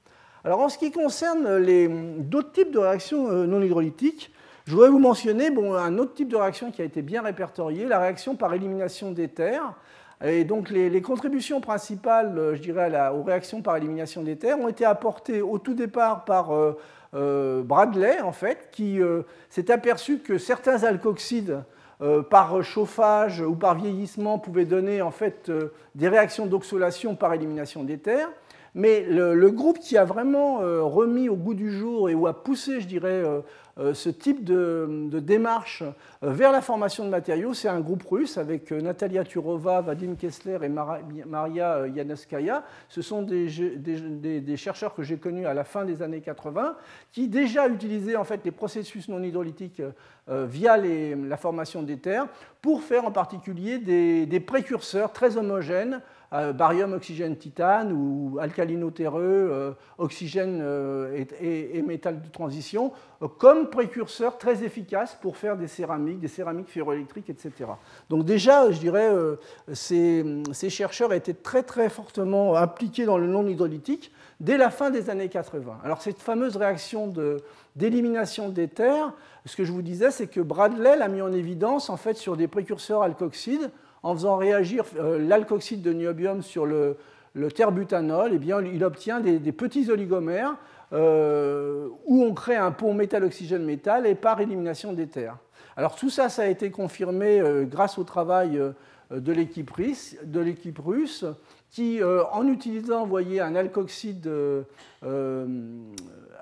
[0.43, 1.63] Alors en ce qui concerne
[2.19, 4.31] d'autres types de réactions euh, non hydrolytiques,
[4.65, 7.85] je voudrais vous mentionner bon, un autre type de réaction qui a été bien répertorié,
[7.85, 9.59] la réaction par élimination d'éther.
[10.23, 14.85] Et donc les, contributions principales, euh, je dirais, aux réactions par élimination d'éther ont été
[14.85, 18.99] apportées au tout départ par euh, Bradley, en fait, qui
[19.49, 21.63] s'est aperçu que certains alkoxides
[22.01, 27.33] euh, par chauffage ou par vieillissement pouvaient donner en fait euh, des réactions d'oxolation par
[27.33, 28.29] élimination d'éther.
[28.75, 32.43] Mais le, groupe qui a vraiment euh, remis au goût du jour et où a
[32.43, 33.23] poussé, je dirais,
[33.79, 35.83] euh, ce type de, démarche
[36.23, 40.15] euh, vers la formation de matériaux, c'est un groupe russe avec euh, Natalia Turova, Vadim
[40.15, 42.63] Kessler et Maria Yanaskaya.
[42.89, 46.75] Ce sont des, chercheurs que j'ai connus à la fin des années 80
[47.13, 49.81] qui déjà utilisaient en fait les processus non hydrolytiques
[50.27, 52.27] via la formation des terres
[52.61, 59.71] pour faire en particulier des précurseurs très homogènes euh, barium, oxygène, titane ou alcalino-terreux, euh,
[59.97, 62.91] oxygène euh, et, métal de transition,
[63.39, 67.71] comme précurseurs très efficaces pour faire des céramiques, des céramiques ferroélectriques, etc.
[68.09, 69.09] Donc déjà, je dirais,
[69.73, 75.09] ces, chercheurs étaient très très fortement impliqués dans le non hydrolytique dès la fin des
[75.09, 75.79] années 80.
[75.83, 77.11] Alors cette fameuse réaction
[77.75, 79.13] d'élimination des terres,
[79.45, 82.37] ce que je vous disais, c'est que Bradley l'a mis en évidence en fait sur
[82.37, 83.71] des précurseurs alkoxides
[84.03, 86.97] en faisant réagir euh, l'alkoxyde de niobium sur le,
[87.55, 90.55] terbutanol, eh bien, il obtient des, petits oligomères
[90.91, 95.37] euh, où on crée un pont métal-oxygène-métal et par élimination d'éther.
[95.77, 98.59] Alors tout ça, ça a été confirmé euh, grâce au travail
[99.11, 100.15] de l'équipe russe,
[101.71, 104.65] qui, en utilisant voyez, un alkoxyde de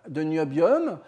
[0.10, 1.00] niobium,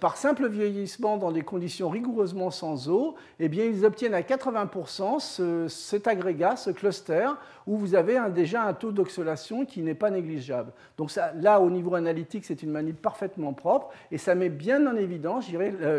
[0.00, 5.68] par simple vieillissement dans des conditions rigoureusement sans eau, eh bien, ils obtiennent à 80%
[5.68, 7.28] cet agrégat, ce cluster,
[7.66, 10.72] où vous avez déjà un taux d'oxylation qui n'est pas négligeable.
[10.96, 14.96] Donc là, au niveau analytique, c'est une manip parfaitement propre, et ça met bien en
[14.96, 15.46] évidence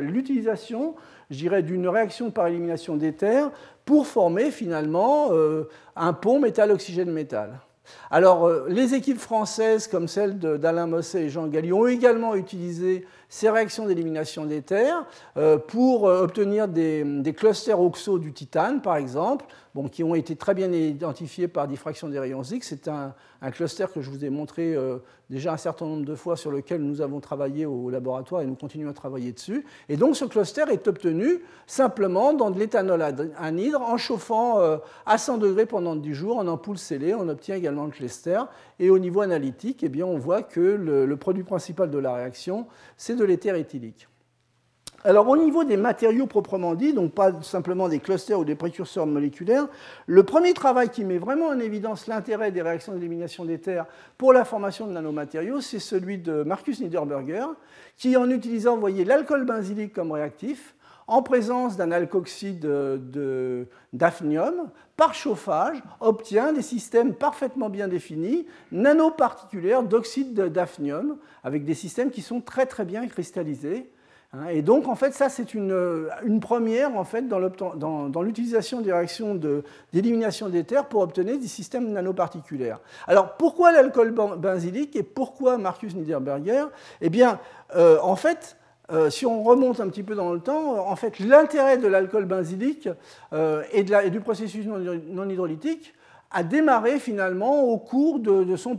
[0.01, 0.95] l'utilisation
[1.29, 3.49] d'une réaction par élimination d'éther
[3.85, 7.59] pour former finalement euh, un pont métal-oxygène-métal.
[8.11, 13.05] Alors, euh, les équipes françaises, comme celle d'Alain Mosset et Jean Galli, ont également utilisé
[13.29, 15.05] ces réactions d'élimination d'éther
[15.37, 19.45] euh, pour euh, obtenir des, clusters oxo du titane, par exemple,
[19.91, 22.67] qui ont été très bien identifiés par diffraction des rayons X.
[22.67, 23.13] C'est un,
[23.51, 24.97] cluster que je vous ai montré euh,
[25.29, 28.55] déjà un certain nombre de fois sur lequel nous avons travaillé au laboratoire et nous
[28.55, 29.65] continuons à travailler dessus.
[29.87, 33.01] Et donc ce cluster est obtenu simplement dans de l'éthanol
[33.37, 34.59] anhydre en chauffant
[35.05, 37.13] à 100 degrés pendant 10 jours en ampoule scellée.
[37.13, 38.41] On obtient également le cluster.
[38.79, 42.13] Et au niveau analytique, eh bien, on voit que le, le produit principal de la
[42.15, 44.07] réaction, c'est de l'éther éthylique.
[45.05, 49.07] Alors au niveau des matériaux proprement dits, donc pas simplement des clusters ou des précurseurs
[49.07, 49.67] moléculaires,
[50.07, 53.85] le premier travail qui met vraiment en évidence l'intérêt des réactions d'élimination d'éther
[54.17, 57.45] pour la formation de nanomatériaux, c'est celui de Marcus Niederberger,
[57.95, 60.75] qui en utilisant, voyez, l'alcool benzylique comme réactif,
[61.09, 62.69] en présence d'un alkoxyde
[63.93, 72.11] d'hafnium, par chauffage, obtient des systèmes parfaitement bien définis, nanoparticulaires d'oxyde d'hafnium, avec des systèmes
[72.11, 73.89] qui sont très très bien cristallisés.
[74.33, 74.49] Hein.
[74.51, 75.73] Et donc, en fait, ça, c'est une,
[76.39, 79.33] première en fait, dans l'utilisation des réactions
[79.91, 82.79] d'élimination d'éther pour obtenir des systèmes nanoparticulaires.
[83.07, 86.65] Alors, pourquoi l'alcool benzylique et pourquoi Marcus Niederberger?
[87.01, 87.39] Eh bien,
[87.75, 88.58] euh, en fait,
[88.91, 92.25] euh, si on remonte un petit peu dans le temps, en fait, l'intérêt de l'alcool
[92.25, 92.89] benzylique
[93.33, 95.93] euh, et, du processus non, hydrolytique
[96.31, 98.77] a démarré finalement au cours de, son,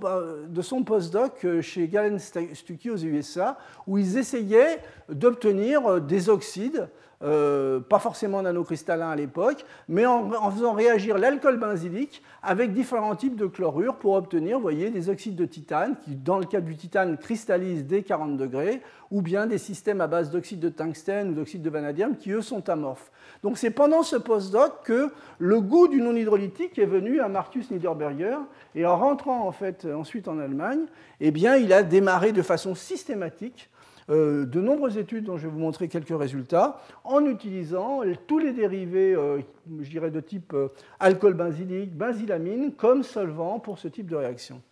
[0.49, 6.89] de son postdoc chez Galen Stuckey aux USA, où ils essayaient d'obtenir des oxydes
[7.23, 13.37] euh, pas forcément nanocristallin à l'époque, mais en, faisant réagir l'alcool benzylique avec différents types
[13.37, 17.19] de chlorures pour obtenir voyez, des oxydes de titane qui, dans le cas du titane,
[17.19, 18.81] cristallisent dès 40 degrés,
[19.11, 22.41] ou bien des systèmes à base d'oxyde de tungstène ou d'oxyde de vanadium qui, eux,
[22.41, 23.11] sont amorphes.
[23.43, 28.39] Donc c'est pendant ce postdoc que le goût du non-hydrolytique est venu à Marcus Niederberger,
[28.75, 30.87] et en rentrant en fait ensuite en Allemagne,
[31.21, 33.69] eh bien, il a démarré de façon systématique
[34.09, 38.53] euh, de nombreuses études dont je vais vous montrer quelques résultats en utilisant tous les
[38.53, 39.41] dérivés, euh,
[39.81, 44.63] je dirais, de type euh, alcool benzylique, benzylamine comme solvant pour ce type de réaction.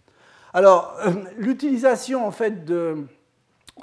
[0.54, 0.96] Alors,
[1.36, 3.04] l'utilisation en fait de,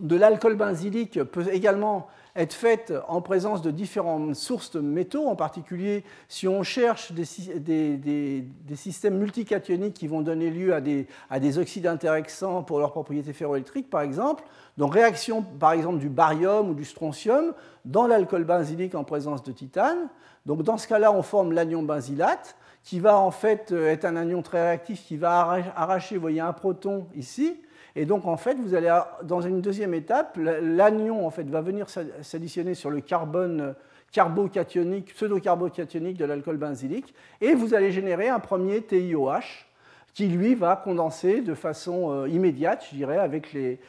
[0.01, 5.35] de l'alcool benzylique peut également être faite en présence de différentes sources de métaux, en
[5.35, 11.39] particulier si on cherche des, des, systèmes multicationiques qui vont donner lieu à des, à
[11.39, 14.43] des oxydes intéressants pour leurs propriétés ferroélectriques, par exemple.
[14.77, 17.53] Donc réaction, par exemple, du barium ou du strontium
[17.85, 20.09] dans l'alcool benzylique en présence de titane.
[20.45, 24.41] Donc dans ce cas-là, on forme l'anion benzylate, qui va en fait être un anion
[24.41, 25.39] très réactif qui va
[25.75, 27.57] arracher, vous voyez, un proton ici,
[27.95, 32.89] et donc, en fait, vous allez, dans une deuxième étape, l'anion va venir s'additionner sur
[32.89, 33.73] le carbone
[34.11, 39.65] carbocationique, pseudo-carbocationique de l'alcool benzylique, et vous allez générer un premier TiOH
[40.13, 43.79] qui, lui, va condenser de façon euh, immédiate, je dirais, avec les,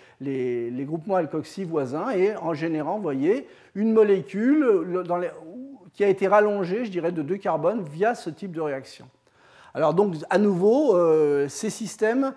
[0.84, 5.20] groupements alkoxy voisins, et en générant, vous voyez, une molécule dans
[5.94, 9.06] qui a été rallongée, je dirais, de deux carbones via ce type de réaction.
[9.76, 12.32] Alors donc à nouveau, euh, ces systèmes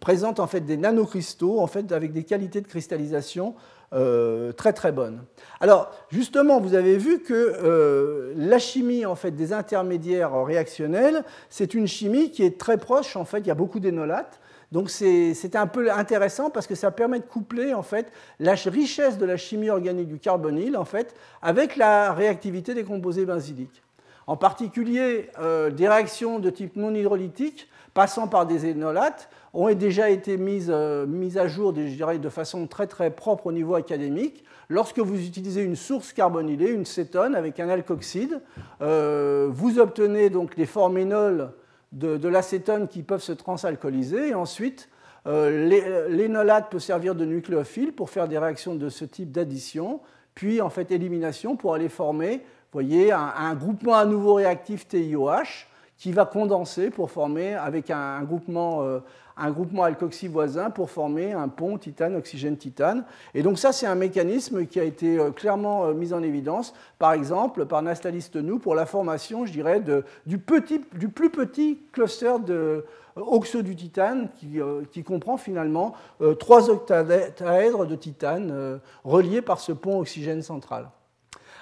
[0.00, 3.54] présentent en fait des nanocristaux avec des qualités de cristallisation
[3.92, 5.22] euh, très très bonnes.
[5.60, 11.74] Alors justement, vous avez vu que euh, la chimie en fait des intermédiaires réactionnels, c'est
[11.74, 13.38] une chimie qui est très proche en fait.
[13.38, 14.40] Il y a beaucoup d'énolates.
[14.72, 19.18] Donc c'est un peu intéressant parce que ça permet de coupler en fait la richesse
[19.18, 23.84] de la chimie organique du carbonyle en fait avec la réactivité des composés benzyliques.
[24.26, 30.10] En particulier, euh, des réactions de type non hydrolytique passant par des énolates ont déjà
[30.10, 31.06] été mises, euh,
[31.36, 34.44] à jour de façon très propre au niveau académique.
[34.68, 38.40] Lorsque vous utilisez une source carbonylée, une cétone avec un alkoxyde,
[38.80, 41.50] euh, vous obtenez donc des forménols
[41.92, 44.88] de, l'acétone qui peuvent se transalcooliser ensuite
[45.26, 50.00] l'énolate peut servir de nucléophile pour faire des réactions de ce type d'addition,
[50.34, 52.42] puis en fait élimination pour aller former
[52.74, 58.82] voyez, un, groupement à nouveau réactif TiOH qui va condenser pour former avec un, groupement,
[58.82, 58.98] euh,
[59.36, 63.04] un groupement alkoxy voisin pour former un pont titane-oxygène-titane.
[63.32, 66.74] Et donc ça, c'est un mécanisme qui a été euh, clairement euh, mis en évidence,
[66.98, 69.80] par exemple, par Nastalis nous pour la formation, je dirais,
[70.26, 72.84] du, petit, du plus petit cluster de
[73.14, 74.58] oxo du titane qui,
[74.90, 75.94] qui comprend finalement
[76.40, 80.88] trois octaèdres de titane reliés par ce pont oxygène central.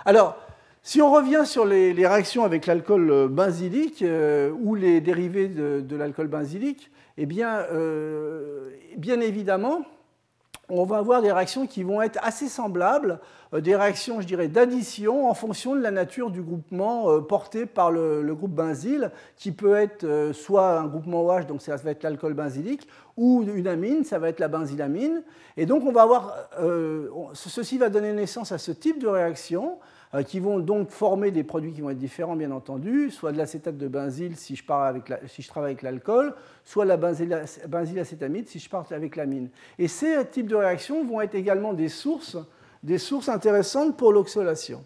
[0.07, 0.39] Alors,
[0.85, 5.97] si on revient sur les, réactions avec l'alcool euh, benzylique euh, ou les dérivés de,
[5.97, 9.83] l'alcool benzylique, eh bien, euh, bien évidemment,
[10.69, 13.21] on va avoir des réactions qui vont être assez semblables,
[13.53, 18.35] des réactions, je dirais, d'addition en fonction de la nature du groupement porté par le,
[18.35, 22.89] groupe benzyle, qui peut être soit un groupement OH, donc ça va être l'alcool benzylique,
[23.19, 25.23] ou une amine, ça va être la benzylamine.
[25.59, 26.37] Et donc, on va avoir,
[27.35, 29.79] ceci va donner naissance à ce type de réaction
[30.21, 33.79] qui vont donc former des produits qui vont être différents, bien entendu, soit de l'acétate
[33.79, 39.49] de benzyle si je, travaille avec l'alcool, soit la benzylacétamide si je pars avec l'amine.
[39.79, 42.37] Et ces types de réactions vont être également des sources,
[42.83, 44.85] des sources intéressantes pour l'oxydation.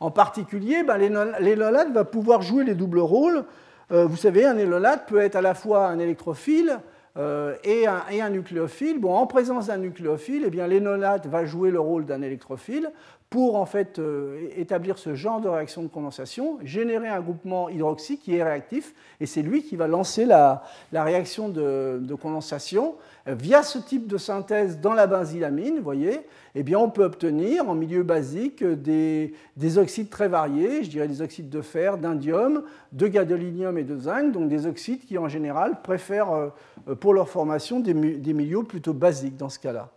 [0.00, 3.44] En particulier, ben, l'énolate va pouvoir jouer les doubles rôles.
[3.92, 6.80] Euh, vous savez, un énolate peut être à la fois un électrophile
[7.18, 8.98] euh, et, un, nucléophile.
[9.00, 12.90] Bon, en présence d'un nucléophile, eh bien, l'énolate va jouer le rôle d'un électrophile
[13.30, 18.18] pour en fait euh, établir ce genre de réaction de condensation, générer un groupement hydroxy
[18.18, 22.94] qui est réactif, et c'est lui qui va lancer la, réaction de, condensation.
[23.26, 26.20] Via ce type de synthèse dans la benzylamine, voyez,
[26.54, 29.32] eh bien, on peut obtenir en milieu basique des,
[29.76, 32.62] oxydes très variés, je dirais des oxydes de fer, d'indium,
[32.92, 37.28] de gadolinium et de zinc, donc des oxydes qui en général préfèrent euh, pour leur
[37.28, 39.90] formation des milieux plutôt basiques dans ce cas-là.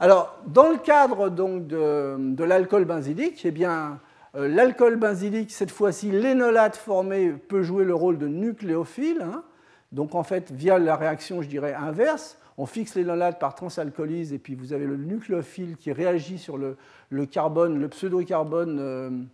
[0.00, 4.00] Alors, dans le cadre donc, de, l'alcool benzylique, eh bien,
[4.34, 9.22] euh, l'alcool benzylique, cette fois-ci, l'énolate formé peut jouer le rôle de nucléophile.
[9.22, 9.42] Hein.
[9.92, 14.38] donc, en fait, via la réaction, je dirais, inverse, on fixe l'énolate par transalcolyse et
[14.38, 16.76] puis vous avez le nucléophile qui réagit sur le,
[17.26, 19.28] carbone, le pseudo-carbone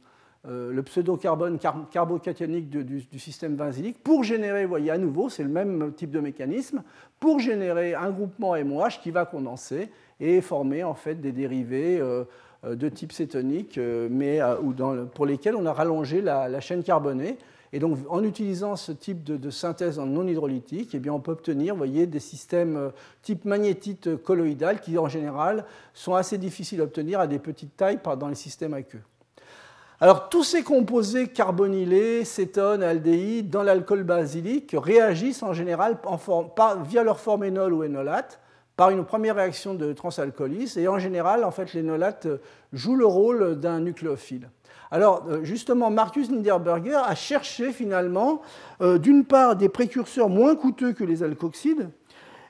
[0.49, 5.51] euh, le pseudocarbone carbocationique du, système benzylique pour générer, vous voyez à nouveau, c'est le
[5.51, 6.83] même type de mécanisme,
[7.19, 12.01] pour générer un groupement MOH qui va condenser et former en fait des dérivés
[12.65, 14.41] de type cétonique, mais
[15.15, 17.37] pour lesquels on a rallongé la chaîne carbonée.
[17.73, 21.77] Et donc, en utilisant ce type de, synthèse non hydrolytique, eh bien, on peut obtenir
[21.77, 22.91] voyez, des systèmes euh,
[23.23, 28.01] type magnétite colloïdal qui, en général, sont assez difficiles à obtenir à des petites tailles
[28.19, 29.03] dans les systèmes aqueux.
[30.01, 35.99] Alors, tous ces composés carbonylés, cétones, aldéhydes, dans l'alcool basylique réagissent en général
[36.87, 38.41] via leur forme énol ou énolate
[38.77, 40.79] par une première réaction de transalcolyse.
[40.79, 42.27] Et en général, en fait, l'énolate
[42.73, 44.49] joue le rôle d'un nucléophile.
[44.91, 48.43] Alors euh, justement, Marcus Niederberger a cherché finalement,
[48.81, 51.89] euh, d'une part, des précurseurs moins coûteux que les alkoxides,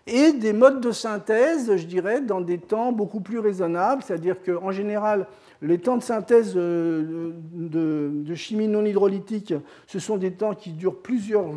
[0.07, 4.73] et des modes de synthèse, je dirais, dans des temps beaucoup plus raisonnables, c'est-à-dire qu'en
[4.73, 5.27] général,
[5.61, 9.53] les temps de synthèse euh, de, chimie non hydrolytique,
[9.87, 11.51] ce sont des temps qui durent plusieurs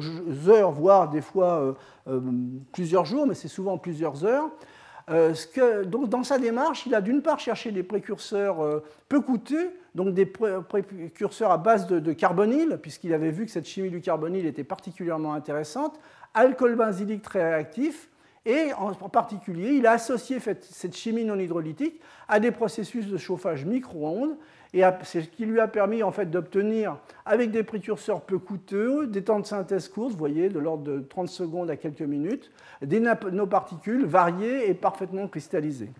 [0.50, 1.76] heures, voire des fois
[2.74, 4.50] plusieurs jours, mais c'est souvent plusieurs heures.
[5.86, 10.25] donc dans sa démarche, il a d'une part cherché des précurseurs peu coûteux, donc des
[10.25, 15.34] précurseurs à base de, carbonyle, puisqu'il avait vu que cette chimie du carbonyle était particulièrement
[15.34, 15.99] intéressante,
[16.34, 18.10] alcool benzylique très réactif,
[18.45, 23.65] et en particulier, il a associé cette chimie non hydrolytique à des processus de chauffage
[23.65, 24.36] micro-ondes,
[24.73, 29.08] et c'est ce qui lui a permis en fait d'obtenir, avec des précurseurs peu coûteux,
[29.08, 32.51] des temps de synthèse courts, voyez, de l'ordre de 30 secondes à quelques minutes,
[32.82, 35.91] des nanoparticules variées et parfaitement cristallisées.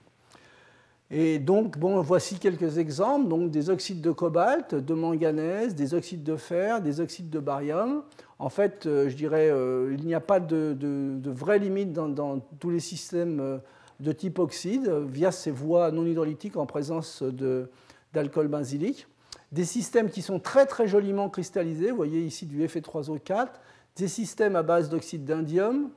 [1.15, 6.23] Et donc, bon, voici quelques exemples donc des oxydes de cobalt, de manganèse, des oxydes
[6.23, 8.02] de fer, des oxydes de barium.
[8.39, 12.39] En fait, euh, je dirais, euh, il n'y a pas de, de, vraie limite dans,
[12.60, 13.58] tous les systèmes euh,
[13.99, 17.21] de type oxyde via ces voies non hydrolytiques en présence
[18.12, 19.06] d'alcool benzylique.
[19.52, 23.49] Des systèmes qui sont très très joliment cristallisés, vous voyez ici du Fe3O4,
[23.97, 25.91] des systèmes à base d'oxyde d'indium,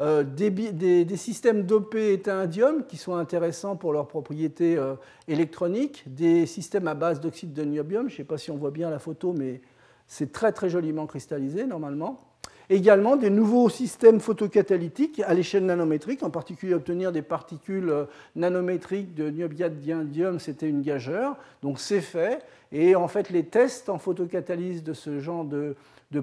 [0.00, 4.94] euh, des, systèmes dopés étain indium qui sont intéressants pour leurs propriétés euh,
[5.26, 8.70] électroniques, des systèmes à base d'oxyde de niobium, je ne sais pas si on voit
[8.70, 9.60] bien la photo, mais
[10.06, 12.27] c'est très très joliment cristallisé normalement.
[12.70, 18.04] Également des nouveaux systèmes photocatalytiques à l'échelle nanométrique, en particulier obtenir des particules euh,
[18.36, 22.42] nanométriques de niobiate d'indium, c'était une gageure, donc c'est fait.
[22.70, 25.76] Et en fait, les tests en photocatalyse de ce genre de,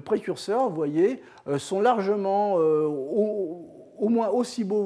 [0.04, 4.84] précurseurs, vous voyez, euh, sont largement euh, au, moins aussi bons,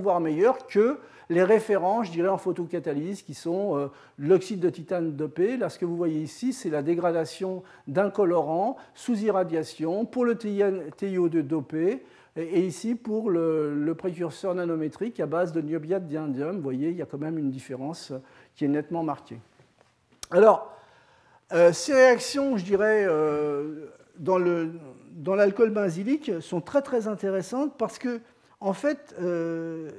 [0.00, 0.98] voire meilleurs que
[1.30, 3.86] les références, je dirais, en photocatalyse, qui sont euh,
[4.18, 5.56] l'oxyde de titane dopé.
[5.56, 10.34] Là, ce que vous voyez ici, c'est la dégradation d'un colorant sous irradiation pour le
[10.34, 12.02] TiO2 dopé,
[12.36, 16.56] et ici pour le, précurseur nanométrique à base de niobiate d'indium.
[16.56, 18.12] Vous voyez, il y a quand même une différence
[18.56, 19.38] qui est nettement marquée.
[20.30, 20.72] Alors,
[21.72, 23.06] ces réactions, je dirais,
[24.18, 28.20] dans l'alcool dans benzylique sont très très intéressantes parce que,
[28.60, 29.90] en fait, euh,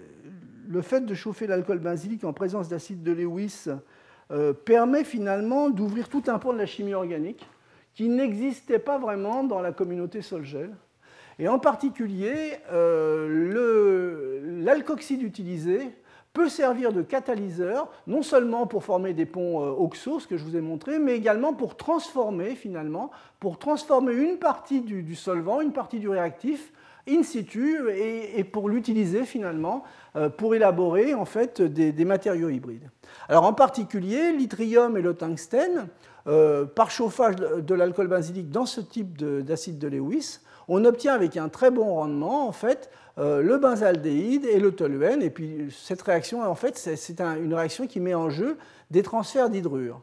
[0.67, 3.65] le fait de chauffer l'alcool benzylique en présence d'acide de Lewis
[4.31, 7.47] euh, permet finalement d'ouvrir tout un pan de la chimie organique
[7.93, 10.71] qui n'existait pas vraiment dans la communauté Solgel.
[11.39, 15.93] Et en particulier, euh, l'alcoxyde utilisé
[16.33, 20.43] peut servir de catalyseur, non seulement pour former des ponts euh, oxo, ce que je
[20.43, 25.71] vous ai montré, mais également pour transformer finalement, pour transformer une partie du, solvant, une
[25.71, 26.73] partie du réactif
[27.07, 29.83] in situ et, pour l'utiliser finalement
[30.15, 32.89] euh, pour élaborer en fait des, matériaux hybrides.
[33.29, 35.87] Alors en particulier, l'yttrium et le tungstène,
[36.27, 41.37] euh, par chauffage de l'alcool benzylique dans ce type d'acide de Lewis, on obtient avec
[41.37, 45.21] un très bon rendement en fait euh, le benzaldéhyde et le toluène.
[45.21, 48.57] Et puis cette réaction, en fait, c'est une réaction qui met en jeu
[48.91, 50.01] des transferts d'hydrure.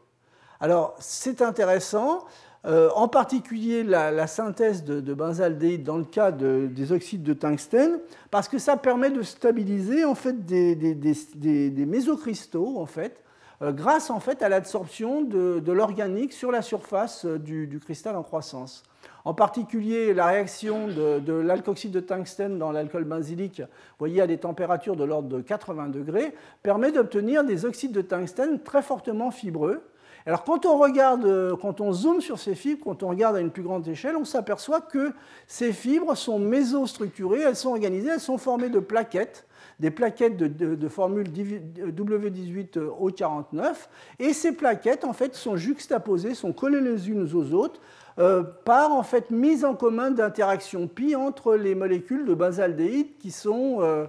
[0.60, 2.24] Alors c'est intéressant,
[2.64, 7.98] euh, en particulier la, synthèse de, de, benzaldéhyde dans le cas des oxydes de tungstène,
[8.30, 13.20] parce que ça permet de stabiliser en fait des, des, mésocristaux en fait,
[13.62, 18.84] euh, grâce en fait à l'absorption de, l'organique sur la surface du, cristal en croissance.
[19.24, 23.62] En particulier, la réaction de, l'alcoxyde de tungstène dans l'alcool benzylique,
[23.98, 26.32] voyez, à des températures de l'ordre de 80 degrés,
[26.62, 29.82] permet d'obtenir des oxydes de tungstène très fortement fibreux.
[30.26, 33.50] Alors quand on regarde, quand on zoome sur ces fibres, quand on regarde à une
[33.50, 35.12] plus grande échelle, on s'aperçoit que
[35.46, 39.46] ces fibres sont mésostructurées, elles sont organisées, elles sont formées de plaquettes
[39.82, 43.74] des plaquettes de, formule W18O49.
[44.20, 47.80] Et ces plaquettes, en fait, sont juxtaposées, sont collées les unes aux autres
[48.18, 53.30] euh, par en fait mise en commun d'interactions pi entre les molécules de benzaldéhyde qui
[53.30, 54.04] sont, euh,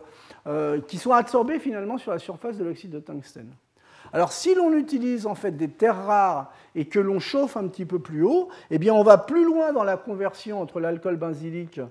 [0.45, 3.53] euh, qui sont absorbées finalement sur la surface de l'oxyde de tungstène.
[4.13, 7.85] Alors si l'on utilise en fait des terres rares et que l'on chauffe un petit
[7.85, 11.81] peu plus haut, eh bien on va plus loin dans la conversion entre l'alcool benzylique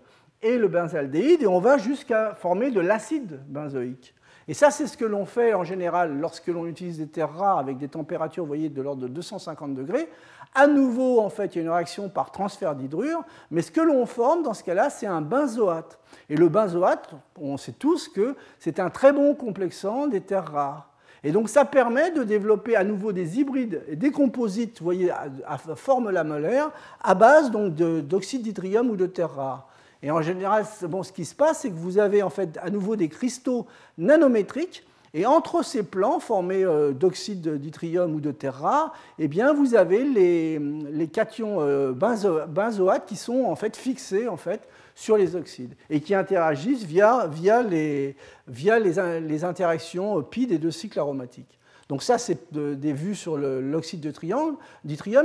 [0.40, 4.14] et le benzaldéhyde et on va jusqu'à former de l'acide benzoïque.
[4.48, 7.58] Et ça, c'est ce que l'on fait en général lorsque l'on utilise des terres rares
[7.58, 10.08] avec des températures, voyez, de l'ordre de 250 degrés.
[10.54, 13.80] À nouveau, en fait, il y a une réaction par transfert d'hydrure, mais ce que
[13.80, 15.98] l'on forme dans ce cas-là, c'est un benzoate.
[16.28, 20.91] Et le benzoate, on sait tous que c'est un très bon complexant des terres rares.
[21.24, 25.10] Et donc ça permet de développer à nouveau des hybrides et des composites, vous voyez,
[25.10, 26.70] à, forme lamolaire,
[27.02, 29.68] à base d'oxyde d'yttrium ou de terres rares.
[30.02, 32.70] Et en général, bon, ce qui se passe, c'est que vous avez en fait à
[32.70, 33.66] nouveau des cristaux
[33.98, 34.84] nanométriques.
[35.14, 39.74] Et entre ces plans formés euh, d'oxyde d'yttrium ou de terre rare, eh bien, vous
[39.74, 44.62] avez les, les cations euh, benzoates qui sont en fait fixés en fait,
[44.94, 48.16] sur les oxydes et qui interagissent via, via, les,
[48.46, 51.58] via les, interactions pi des deux cycles aromatiques.
[51.88, 54.56] Donc ça, c'est des vues sur l'oxyde d'yttrium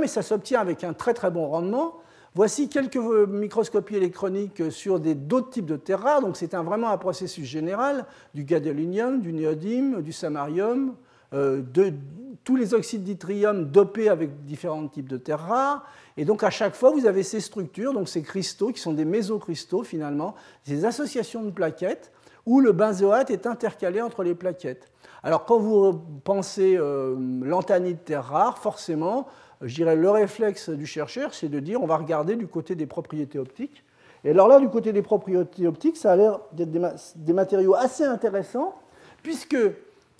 [0.04, 1.94] et ça s'obtient avec un très très bon rendement.
[2.34, 6.20] Voici quelques microscopies électroniques sur d'autres types de terres rares.
[6.20, 8.04] Donc c'est vraiment un processus général
[8.34, 11.92] du gadolinium, du néodyme, du samarium, euh, de
[12.44, 15.84] tous les oxydes d'yttrium dopés avec différents types de terres rares.
[16.16, 19.04] Et donc à chaque fois, vous avez ces structures, donc ces cristaux qui sont des
[19.04, 22.10] mésocristaux finalement, ces associations de plaquettes
[22.46, 24.90] où le benzoate est intercalé entre les plaquettes.
[25.22, 27.14] Alors quand vous pensez euh,
[28.06, 29.26] terre rare, forcément,
[29.60, 32.86] je dirais, le réflexe du chercheur, c'est de dire on va regarder du côté des
[32.86, 33.84] propriétés optiques.
[34.24, 36.70] Et alors là, du côté des propriétés optiques, ça a l'air d'être
[37.16, 38.74] des, matériaux assez intéressants,
[39.22, 39.58] puisque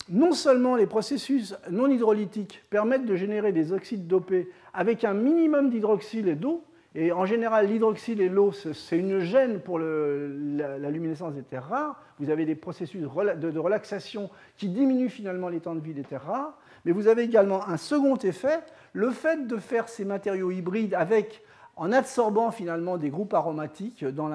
[0.09, 5.69] non seulement les processus non hydrolytiques permettent de générer des oxydes dopés avec un minimum
[5.69, 6.63] d'hydroxyle et d'eau,
[6.95, 12.01] et en général, l'hydroxyle et l'eau, c'est une gêne pour la, luminescence des terres rares.
[12.17, 16.25] Vous avez des processus de relaxation qui diminuent finalement les temps de vie des terres
[16.25, 16.57] rares.
[16.85, 18.59] Mais vous avez également un second effet,
[18.93, 21.43] le fait de faire ces matériaux hybrides avec,
[21.79, 24.29] en absorbant finalement des groupes aromatiques dans,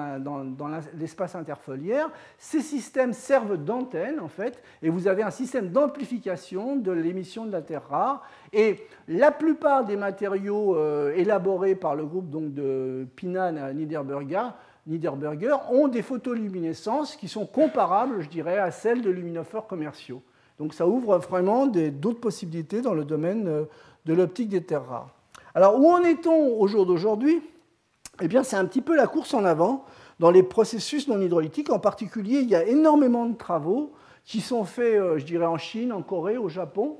[0.97, 6.91] l'espace interfoliaire, ces systèmes servent d'antenne en fait, et vous avez un système d'amplification de
[6.91, 8.23] l'émission de la terre rare.
[8.51, 14.47] Et la plupart des matériaux euh, élaborés par le groupe de Pinan à Niederberger,
[14.87, 20.23] Niederberger ont des photoluminescences qui sont comparables, je dirais, à celles de luminophores commerciaux.
[20.57, 23.65] Donc ça ouvre vraiment d'autres possibilités dans le domaine euh,
[24.05, 25.14] de l'optique des terres rares.
[25.55, 27.41] Alors où en est-on au jour d'aujourd'hui?
[28.21, 29.85] Eh bien c'est un petit peu la course en avant
[30.19, 31.71] dans les processus non hydrolytiques.
[31.71, 33.93] En particulier, il y a énormément de travaux
[34.25, 36.97] qui sont faits, euh, je dirais, en Chine, en Corée, au Japon.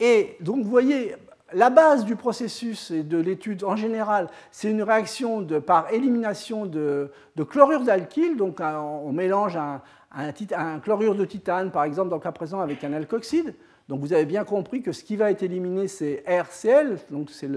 [0.00, 1.16] Et donc vous voyez,
[1.52, 7.10] la base du processus et de l'étude en général, c'est une réaction par élimination de,
[7.50, 8.38] chlorure d'alkyle.
[8.38, 12.94] Donc on mélange un, chlorure de titane, par exemple, dans le cas présent, avec un
[12.94, 13.54] alkoxide.
[13.88, 17.50] Donc vous avez bien compris que ce qui va être éliminé, c'est RCl, donc c'est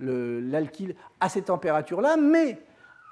[0.00, 2.58] l'alkyle à ces températures-là, mais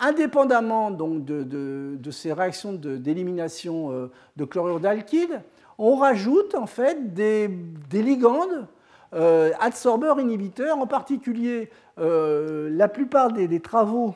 [0.00, 5.42] indépendamment de, ces réactions d'élimination euh, de, chlorure d'alkyle,
[5.78, 7.48] on rajoute en fait des,
[7.92, 8.66] ligandes
[9.14, 14.14] euh, adsorbeurs inhibiteurs, en particulier euh, la plupart des travaux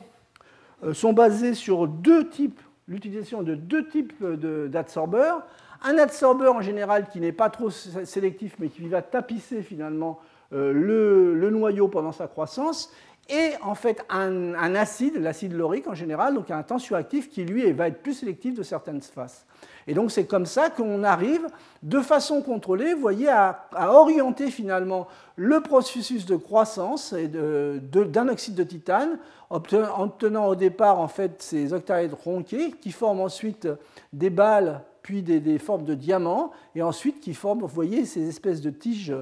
[0.93, 5.43] sont basés sur deux types l'utilisation de deux types d'adsorbeurs.
[5.83, 10.19] Un adsorbeur en général qui n'est pas trop sélectif mais qui va tapisser finalement
[10.51, 12.91] euh, le, noyau pendant sa croissance
[13.29, 17.87] et en fait un, acide, l'acide laurique en général, donc un tensioactif qui lui va
[17.87, 19.45] être plus sélectif de certaines faces.
[19.85, 21.47] Et donc c'est comme ça qu'on arrive
[21.83, 28.63] de façon contrôlée, vous voyez, à, orienter finalement le processus de croissance d'un oxyde de
[28.63, 29.19] titane,
[29.51, 33.67] obtenant au départ en fait ces octaèdres ronqués qui forment ensuite
[34.11, 38.61] des balles puis des, formes de diamants et ensuite qui forment, vous voyez, ces espèces
[38.61, 39.15] de tiges.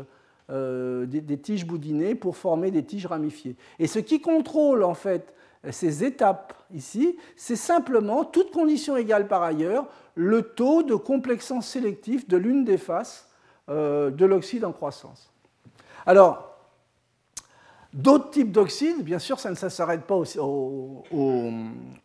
[0.49, 3.57] Euh, des, tiges boudinées pour former des tiges ramifiées.
[3.80, 5.34] Et ce qui contrôle en fait
[5.71, 12.30] ces étapes ici, c'est simplement, toutes conditions égales par ailleurs, le taux de complexance sélectif
[12.30, 13.28] de l'une des faces
[13.69, 15.32] euh, de l'oxyde en croissance.
[16.05, 16.46] Alors,
[17.97, 20.21] d'autres types d'oxydes, bien sûr, ça ne s'arrête pas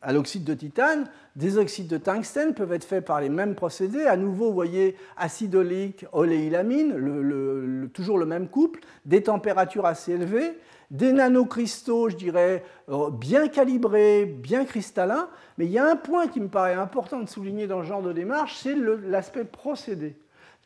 [0.02, 1.06] à l'oxyde de titane.
[1.36, 4.04] Des oxydes de tungstène peuvent être faits par les mêmes procédés.
[4.06, 10.58] À nouveau, vous voyez acide oléique, oléilamine, toujours le même couple, des températures assez élevées
[10.92, 15.28] des nanocristaux, je dirais, euh, bien calibrés, bien cristallins.
[15.56, 18.02] Mais il y a un point qui me paraît important de souligner dans ce genre
[18.02, 20.16] de démarche, c'est l'aspect procédé.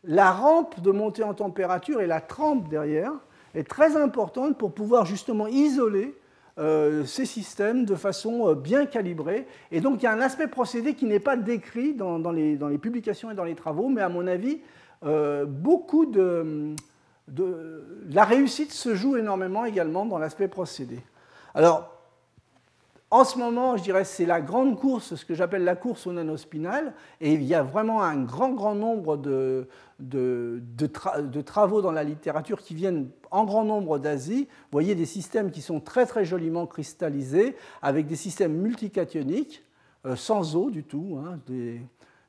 [0.02, 3.12] La rampe de montée en température et la trempe derrière
[3.56, 6.14] est très importante pour pouvoir justement isoler
[6.58, 9.46] euh, ces systèmes de façon euh, bien calibrée.
[9.72, 13.30] Et donc il y a un aspect procédé qui n'est pas décrit dans, les, publications
[13.30, 14.60] et dans les travaux, mais à mon avis,
[15.46, 16.74] beaucoup de
[17.28, 21.00] la réussite se joue énormément également dans l'aspect procédé.
[21.54, 21.95] Alors,
[23.10, 26.12] en ce moment, je dirais, c'est la grande course, ce que j'appelle la course au
[26.12, 29.68] nanospinal, et il y a vraiment un grand, grand nombre de,
[30.00, 34.48] de, travaux dans la littérature qui viennent en grand nombre d'Asie.
[34.50, 39.62] Vous voyez des systèmes qui sont très, très joliment cristallisés, avec des systèmes multicationiques,
[40.04, 41.80] euh, sans eau du tout, hein, des,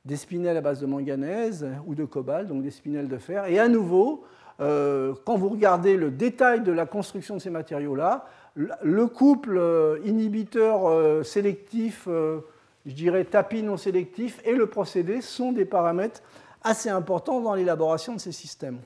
[0.06, 3.46] des spinels à base de manganèse ou de cobalt, donc des spinels de fer.
[3.48, 4.24] Et à nouveau,
[4.60, 8.26] euh, quand vous regardez le détail de la construction de ces matériaux-là,
[8.58, 15.52] le couple euh, inhibiteur euh, sélectif, je dirais tapis non sélectif, et le procédé sont
[15.52, 16.22] des paramètres
[16.64, 18.80] assez importants dans l'élaboration de ces systèmes.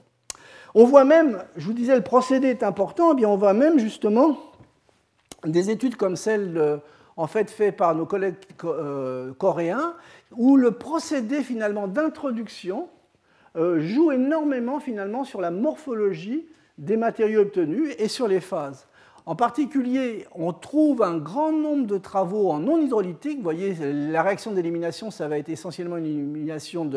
[0.75, 3.79] On voit même, je vous disais, le procédé est important, eh bien on voit même
[3.79, 4.37] justement
[5.45, 6.79] des études comme celle
[7.17, 8.35] en fait faites par nos collègues
[9.37, 9.95] coréens
[10.35, 12.89] où le procédé finalement d'introduction
[13.57, 16.45] euh, joue énormément finalement sur la morphologie
[16.77, 18.87] des matériaux obtenus et sur les phases.
[19.25, 23.37] En particulier, on trouve un grand nombre de travaux en non hydrolytique.
[23.37, 26.89] Vous voyez, la réaction d'élimination, ça va être essentiellement une élimination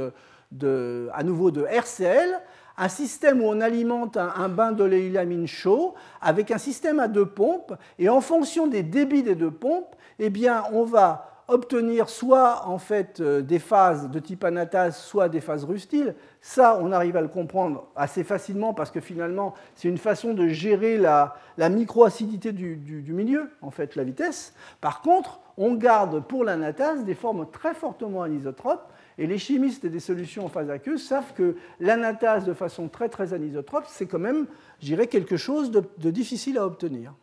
[1.13, 2.41] à nouveau de RCL,
[2.77, 7.75] un système où on alimente un, bain d'oléilamine chaud avec un système à deux pompes,
[7.99, 12.79] et en fonction des débits des deux pompes, eh bien, on va obtenir soit en
[12.79, 16.15] fait euh, des phases de type anatase, soit des phases rustiles.
[16.41, 20.49] Ça, on arrive à le comprendre assez facilement parce que finalement, c'est une façon de
[20.49, 24.55] gérer la, microacidité du, milieu, en fait, la vitesse.
[24.81, 28.91] Par contre, on garde pour l'anatase des formes très fortement anisotropes.
[29.17, 33.33] Et les chimistes des solutions en phase aqueuse savent que l'anatase de façon très très
[33.33, 34.47] anisotrope, c'est quand même,
[34.81, 37.15] je dirais, quelque chose de difficile à obtenir.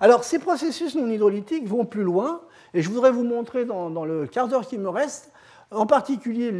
[0.00, 2.40] Alors, ces processus non hydrolytiques vont plus loin
[2.74, 5.32] et je voudrais vous montrer dans, le quart d'heure qui me reste,
[5.70, 6.50] en particulier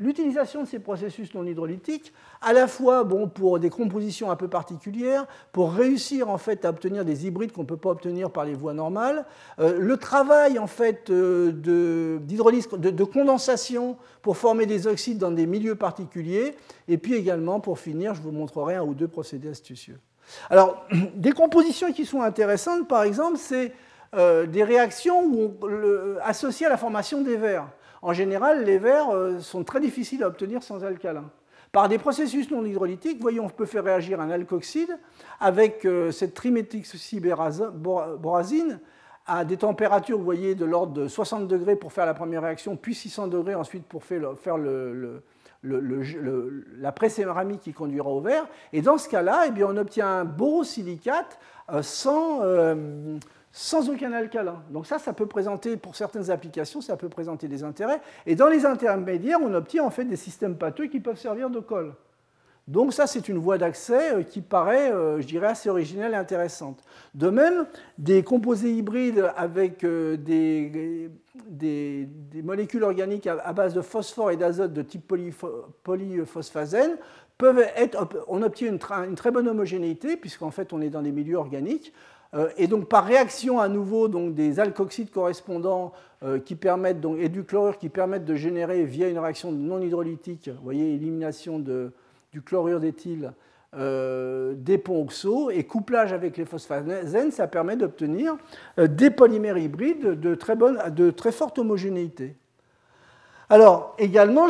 [0.00, 2.12] l'utilisation de ces processus non hydrolytiques,
[2.42, 6.70] à la fois bon, pour des compositions un peu particulières, pour réussir en fait à
[6.70, 9.24] obtenir des hybrides qu'on ne peut pas obtenir par les voies normales,
[9.60, 15.46] euh, le travail en fait euh, de, de, condensation pour former des oxydes dans des
[15.46, 16.56] milieux particuliers,
[16.88, 20.00] et puis également pour finir, je vous montrerai un ou deux procédés astucieux.
[20.50, 20.84] Alors,
[21.14, 23.72] des compositions qui sont intéressantes, par exemple, c'est
[24.14, 25.52] euh, des réactions
[26.22, 27.66] associées à la formation des verres.
[28.02, 31.24] En général, les verres euh, sont très difficiles à obtenir sans alcalin.
[31.72, 34.96] Par des processus non hydrolytiques, voyons, on peut faire réagir un alkoxyde
[35.40, 38.78] avec euh, cette triméthylcyberazine
[39.26, 42.76] à des températures, vous voyez, de l'ordre de 60 degrés pour faire la première réaction,
[42.76, 44.56] puis 600 degrés ensuite pour faire
[45.64, 48.46] la pré-céramique qui conduira au verre.
[48.72, 51.40] Et dans ce cas-là, eh on obtient un borosilicate
[51.82, 52.40] sans,
[53.58, 54.62] sans aucun alcalin.
[54.68, 58.02] Donc ça, ça peut présenter, pour certaines applications, ça peut présenter des intérêts.
[58.26, 61.60] Et dans les intermédiaires, on obtient en fait des systèmes pâteux qui peuvent servir de
[61.60, 61.94] colle.
[62.68, 66.16] Donc ça, c'est une voie d'accès euh, qui paraît, euh, je dirais, assez originelle et
[66.16, 66.82] intéressante.
[67.14, 67.64] De même,
[67.96, 71.10] des composés hybrides avec euh, des,
[72.42, 75.10] molécules organiques à, base de phosphore et d'azote de type
[75.82, 76.98] polyphosphazène
[77.38, 81.36] peuvent être, on obtient une très bonne homogénéité, puisqu'en fait, on est dans des milieux
[81.36, 81.94] organiques.
[82.36, 87.18] Euh, et donc par réaction à nouveau donc, des alkoxydes correspondants euh, qui permettent, donc,
[87.18, 91.58] et du chlorure qui permettent de générer via une réaction non hydrolytique, vous voyez, élimination
[91.58, 91.92] de,
[92.32, 93.32] du chlorure d'éthyle,
[93.74, 98.36] euh, des ponts oxo et couplage avec les phosphazènes, ça permet d'obtenir
[98.78, 102.36] des polymères hybrides de très, de très forte homogénéité.
[103.48, 104.48] Alors, également,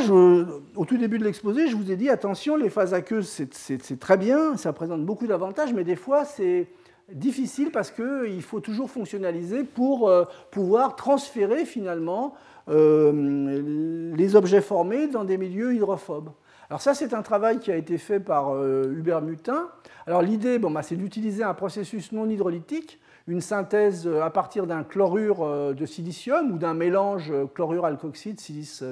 [0.75, 4.17] au tout début de l'exposé, je vous ai dit, attention, les phases aqueuses, c'est très
[4.17, 6.69] bien, ça présente beaucoup d'avantages, mais des fois, c'est
[7.13, 12.35] difficile parce qu'il faut toujours fonctionnaliser pour euh, pouvoir transférer finalement
[12.69, 16.31] euh, les objets formés dans des milieux hydrophobes.
[16.69, 19.69] Alors ça, c'est un travail qui a été fait par euh, Hubert Mutin.
[20.07, 22.99] Alors l'idée, bon, bah, c'est d'utiliser un processus non hydrolytique,
[23.29, 28.85] une synthèse à partir d'un chlorure de silicium ou d'un mélange chlorure alkoxyde silice,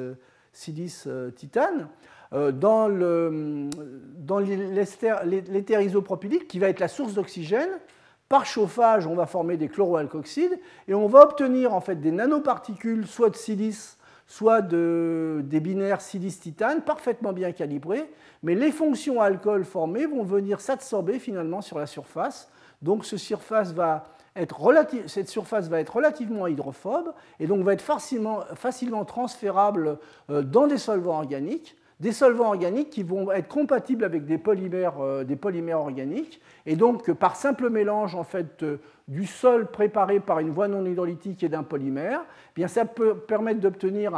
[0.52, 1.88] silice titane
[2.32, 2.88] dans
[4.40, 7.70] l'éther isopropylique qui va être la source d'oxygène
[8.28, 10.58] par chauffage, on va former des chloroalkoxydes
[10.88, 16.00] et on va obtenir en fait des nanoparticules, soit de silice, soit de, des binaires
[16.00, 18.10] silice-titane, parfaitement bien calibrés,
[18.42, 22.50] mais les fonctions alcool formées vont venir s'absorber finalement sur la surface.
[22.82, 24.60] Donc cette surface va être
[25.94, 29.98] relativement hydrophobe et donc va être facilement, facilement transférable
[30.30, 35.00] euh, dans des solvants organiques des solvants organiques qui vont être compatibles avec des polymères,
[35.00, 35.24] euh,
[35.72, 36.38] organiques.
[36.66, 38.76] Et donc, par simple mélange en fait, euh,
[39.08, 43.14] du sol préparé par une voie non hydrolytique et d'un polymère, eh bien, ça peut
[43.14, 44.12] permettre d'obtenir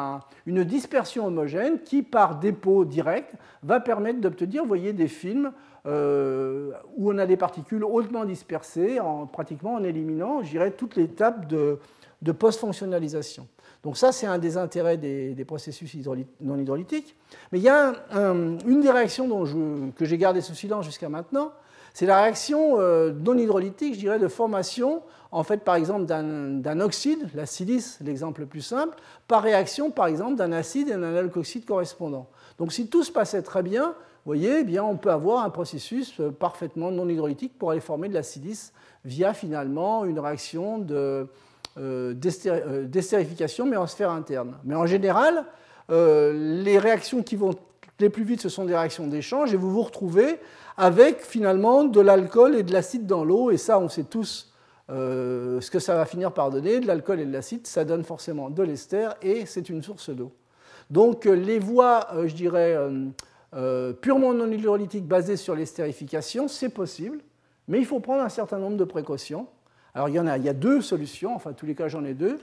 [0.46, 5.52] une dispersion homogène qui, par dépôt direct, va permettre d'obtenir des films
[5.86, 10.42] où on a des particules hautement dispersées, en, pratiquement en éliminant,
[10.76, 11.78] toute l'étape de,
[12.22, 13.46] de post-fonctionnalisation.
[13.86, 15.96] Donc ça, c'est un des intérêts des, processus
[16.40, 17.14] non hydrolytiques.
[17.52, 21.52] Mais il y a une des réactions dont que j'ai gardé sous silence jusqu'à maintenant,
[21.94, 26.80] c'est la réaction euh, non hydrolytique, je dirais, de formation, en fait, par exemple, d'un
[26.80, 28.96] oxyde, la silice, l'exemple le plus simple,
[29.28, 32.26] par réaction, par exemple, d'un acide et d'un alkoxyde correspondant.
[32.58, 35.50] Donc si tout se passait très bien, vous voyez, eh bien, on peut avoir un
[35.50, 38.72] processus euh, parfaitement non hydrolytique pour aller former de la silice
[39.04, 41.28] via finalement une réaction de,
[41.76, 44.56] d'estérification, mais en sphère interne.
[44.64, 45.44] Mais en général,
[45.90, 47.54] euh, les réactions qui vont
[47.98, 50.38] les plus vite, ce sont des réactions d'échange, et vous vous retrouvez
[50.76, 54.52] avec finalement de l'alcool et de l'acide dans l'eau, et ça, on sait tous
[54.90, 56.80] euh, ce que ça va finir par donner.
[56.80, 60.32] De l'alcool et de l'acide, ça donne forcément de l'ester, et c'est une source d'eau.
[60.90, 62.78] Donc les voies, je dirais,
[64.00, 67.18] purement non hydrolytiques basées sur l'estérification, c'est possible,
[67.66, 69.48] mais il faut prendre un certain nombre de précautions.
[69.96, 72.38] Alors il y en a, deux solutions, enfin en tous les cas j'en ai deux.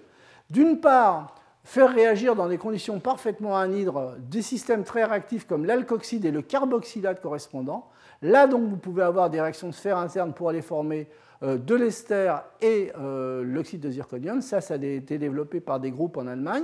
[0.50, 6.26] D'une part, faire réagir dans des conditions parfaitement anhydres des systèmes très réactifs comme l'alcoxyde
[6.26, 7.88] et le carboxylate correspondant.
[8.24, 11.08] Là donc vous pouvez avoir des réactions de sphère interne pour aller former
[11.44, 14.42] euh, de l'ester et euh, l'oxyde de zirconium.
[14.42, 16.64] Ça, ça a été développé par des groupes en Allemagne.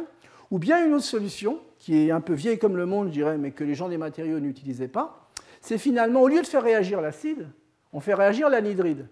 [0.50, 3.38] Ou bien une autre solution, qui est un peu vieille comme le monde, je dirais,
[3.38, 5.30] mais que les gens des matériaux n'utilisaient pas,
[5.62, 7.48] c'est finalement, au lieu de faire réagir l'acide,
[7.94, 9.08] on fait réagir l'anhydride.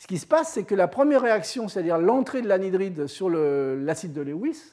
[0.00, 4.14] Ce qui se passe, c'est que la première réaction, c'est-à-dire l'entrée de l'anhydride sur l'acide
[4.14, 4.72] de Lewis,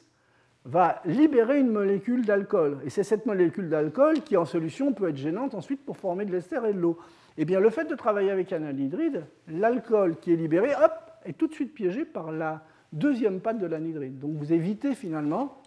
[0.64, 2.78] va libérer une molécule d'alcool.
[2.86, 6.32] Et c'est cette molécule d'alcool qui, en solution, peut être gênante ensuite pour former de
[6.32, 6.98] l'ester et de l'eau.
[7.38, 10.94] Eh bien, le fait de travailler avec un anhydride, l'alcool qui est libéré, hop,
[11.26, 12.64] est tout de suite piégé par la
[12.94, 14.20] deuxième patte de l'anhydride.
[14.20, 15.62] Donc, vous évitez finalement,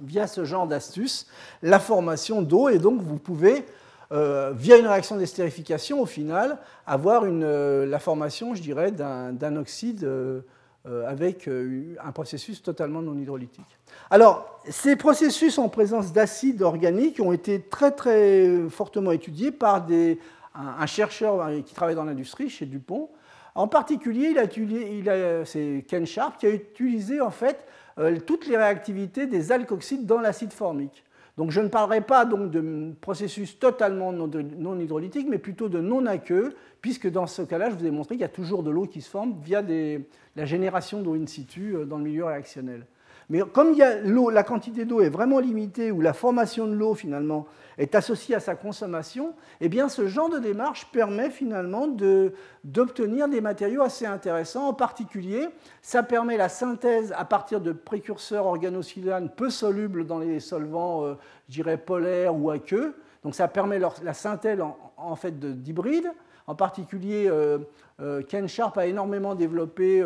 [0.00, 1.26] via ce genre d'astuce,
[1.60, 3.64] la formation d'eau, et donc vous pouvez
[4.12, 10.04] euh, via une réaction d'estérification, au final, avoir euh, la formation, je dirais, d'un oxyde
[10.04, 10.42] euh,
[11.06, 13.78] avec un processus totalement non hydrolytique.
[14.10, 19.86] Alors, ces processus en présence d'acides organiques ont été très très fortement étudiés par
[20.54, 23.08] un, chercheur qui travaille dans l'industrie, chez Dupont.
[23.54, 24.34] En particulier,
[25.44, 27.64] c'est Ken Sharp qui a utilisé en fait
[28.26, 31.04] toutes les réactivités des alkoxydes dans l'acide formique.
[31.38, 36.04] Donc je ne parlerai pas donc de processus totalement non hydrolytique, mais plutôt de non
[36.06, 38.86] aqueux, puisque dans ce cas-là, je vous ai montré qu'il y a toujours de l'eau
[38.86, 39.62] qui se forme via
[40.36, 42.86] la génération d'eau in situ euh, dans le milieu réactionnel.
[43.30, 47.46] Mais comme la quantité d'eau est vraiment limitée, ou la formation de l'eau finalement
[47.78, 51.88] est associée à sa consommation, eh bien ce genre de démarche permet finalement
[52.64, 54.68] d'obtenir des matériaux assez intéressants.
[54.68, 55.48] En particulier,
[55.80, 61.14] ça permet la synthèse à partir de précurseurs organosilanes peu solubles dans les solvants, euh,
[61.48, 62.94] je dirais, polaires ou aqueux.
[63.24, 64.60] Donc ça permet la synthèse
[64.96, 66.10] en fait d'hybrides.
[66.48, 67.58] En particulier, euh,
[68.00, 70.04] euh, Ken Sharp a énormément développé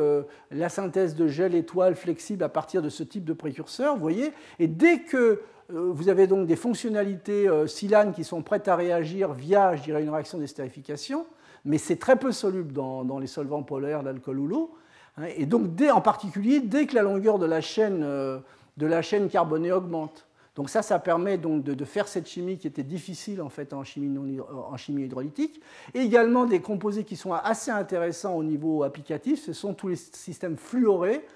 [0.50, 4.32] la synthèse de gel étoile flexible à partir de ce type de précurseur, vous voyez.
[4.58, 9.74] Et dès que vous avez donc des fonctionnalités silanes qui sont prêtes à réagir via,
[9.76, 11.26] je dirais, une réaction d'estérification,
[11.64, 14.74] mais c'est très peu soluble dans, les solvants polaires, l'alcool ou l'eau.
[15.16, 15.24] Hein.
[15.36, 19.72] et donc, en particulier, dès que la longueur de la chaîne, de la chaîne carbonée
[19.72, 24.40] augmente, donc ça, ça permet de, faire cette chimie qui était difficile en fait chimie,
[24.40, 25.60] en chimie hydraulique.
[25.92, 29.96] Et également des composés qui sont assez intéressants au niveau applicatif, ce sont tous les
[29.96, 31.26] systèmes fluorés,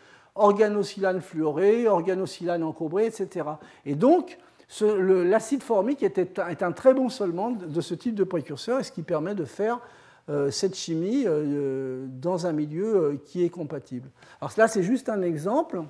[0.41, 3.47] organosilane fluoré, organosilane encombré, etc.
[3.87, 4.39] Et donc,
[4.81, 9.03] l'acide formique est, un très bon solvant de ce type de précurseur, et ce qui
[9.03, 9.81] permet de faire
[10.29, 14.09] euh, cette chimie euh, dans un milieu euh, qui est compatible.
[14.41, 15.83] Alors là, c'est juste un exemple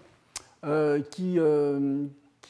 [1.11, 1.39] qui,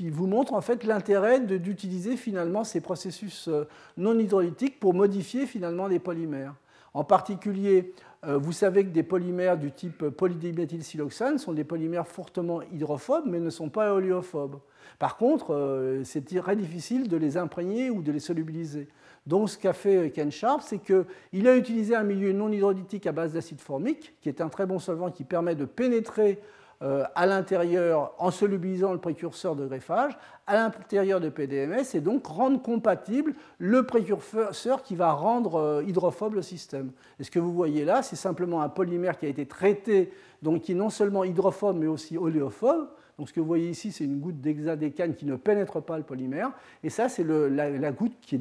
[0.01, 5.45] qui vous montre en fait l'intérêt d'utiliser finalement ces processus euh, non hydrolytiques pour modifier
[5.45, 6.55] finalement les polymères.
[6.95, 12.61] En particulier, euh, vous savez que des polymères du type polydiméthylsiloxane sont des polymères fortement
[12.63, 14.61] hydrophobes mais ne sont pas oléophobes.
[14.99, 18.87] Par contre, euh, c'est très difficile de les imprégner ou de les solubiliser.
[19.27, 23.13] Donc ce qu'a fait Ken Sharp, c'est qu'il a utilisé un milieu non hydrolytique à
[23.13, 27.27] base d'acide formique, qui est un très bon solvant qui permet de pénétrer euh, à
[27.27, 30.17] l'intérieur en solubilisant le précurseur de greffage,
[30.47, 36.35] à l'intérieur de PDMS, et donc rendre compatible le précurseur qui va rendre euh, hydrophobe
[36.35, 36.91] le système.
[37.21, 40.11] Et ce que vous voyez là, c'est simplement un polymère qui a été traité,
[40.43, 42.89] donc qui est non seulement hydrophobe, mais aussi oléophobe.
[43.17, 46.05] Donc ce que vous voyez ici, c'est une goutte d'hexadécane qui ne pénètre pas le
[46.05, 46.51] polymère.
[46.83, 48.39] Et ça, c'est la, goutte qui a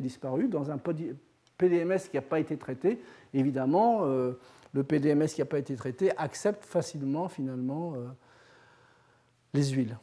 [0.00, 0.78] disparu dans un
[1.56, 3.00] PDMS qui n'a pas été traité.
[3.32, 4.32] Évidemment, euh,
[4.76, 8.06] le PDMS qui n'a pas été traité accepte facilement finalement euh,
[9.54, 9.96] les huiles.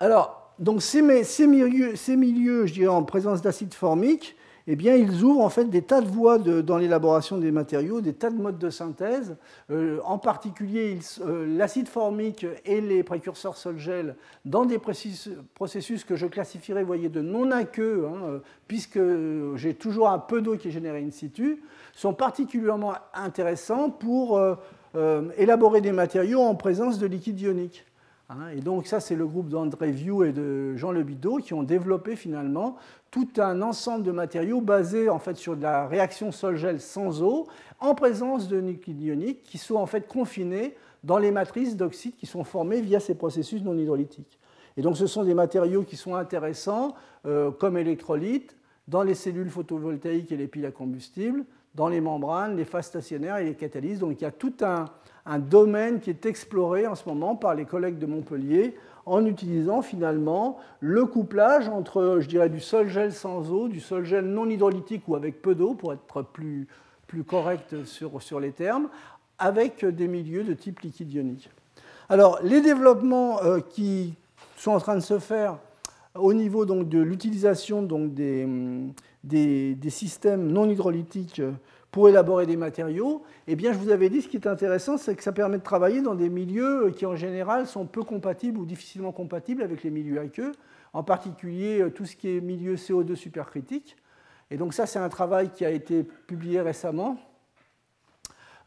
[0.00, 4.36] Alors, donc ces, milieux, ces milieux, je dirais, en présence d'acide formique,
[4.66, 8.12] eh bien, ils ouvrent en fait des tas de voies dans l'élaboration des matériaux, des
[8.12, 9.36] tas de modes de synthèse.
[9.70, 16.26] Euh, en particulier, euh, l'acide formique et les précurseurs sol-gel dans des processus que je
[16.26, 18.38] classifierais, voyez, de non aqueux, hein, euh,
[18.68, 19.00] puisque
[19.56, 21.62] j'ai toujours un peu d'eau qui est générée in situ,
[21.94, 24.40] sont particulièrement intéressants pour
[25.36, 27.84] élaborer des matériaux en présence de liquide ionique.
[28.32, 28.48] Hein.
[28.56, 32.16] Et donc ça, c'est le groupe d'André Vieux et de Jean Lebideau qui ont développé
[32.16, 32.76] finalement
[33.10, 37.46] tout un ensemble de matériaux basés en fait sur de la réaction sol-gel sans eau
[37.80, 40.74] en présence de liquide ionique qui sont en fait confinés
[41.04, 44.38] dans les matrices d'oxyde qui sont formées via ces processus non hydrolytiques.
[44.76, 46.94] Et donc ce sont des matériaux qui sont intéressants
[47.26, 48.56] euh, comme électrolytes
[48.88, 53.38] dans les cellules photovoltaïques et les piles à combustible, dans les membranes, les phases stationnaires
[53.38, 53.98] et les catalyses.
[53.98, 54.86] Donc il y a tout un,
[55.26, 58.74] un domaine qui est exploré en ce moment par les collègues de Montpellier
[59.06, 64.04] en utilisant finalement le couplage entre, je dirais, du sol gel sans eau, du sol
[64.04, 66.68] gel non hydrolytique ou avec peu d'eau, pour être plus,
[67.06, 68.88] plus correct sur, sur les termes,
[69.38, 71.50] avec des milieux de type liquide ionique.
[72.08, 74.14] Alors, les développements euh, qui
[74.56, 75.58] sont en train de se faire
[76.14, 78.46] au niveau donc, de l'utilisation des,
[79.24, 81.42] des, des, systèmes non hydrolytiques
[81.92, 85.14] pour élaborer des matériaux, eh bien, je vous avais dit, ce qui est intéressant, c'est
[85.14, 88.64] que ça permet de travailler dans des milieux qui, en général, sont peu compatibles ou
[88.64, 90.52] difficilement compatibles avec les milieux aqueux,
[90.94, 93.96] en particulier euh, tout ce qui est milieu CO2 supercritique.
[94.50, 97.18] Et donc ça, c'est un travail qui a été publié récemment,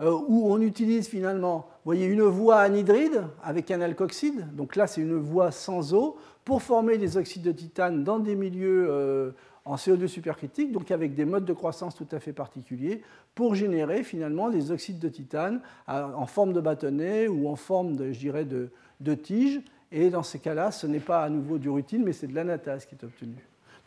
[0.02, 5.02] euh, où on utilise finalement, voyez, une voie anhydride avec un alkoxide, donc là, c'est
[5.02, 9.32] une voie sans eau, pour former des oxydes de titane dans des milieux euh,
[9.66, 13.02] en CO2 supercritique, donc avec des modes de croissance tout à fait particuliers,
[13.34, 18.12] pour générer finalement des oxydes de titane en forme de bâtonnet ou en forme, de,
[18.12, 19.62] je dirais, de, de tige.
[19.92, 22.86] Et dans ces cas-là, ce n'est pas à nouveau du rutile, mais c'est de l'anatase
[22.86, 23.36] qui est obtenu.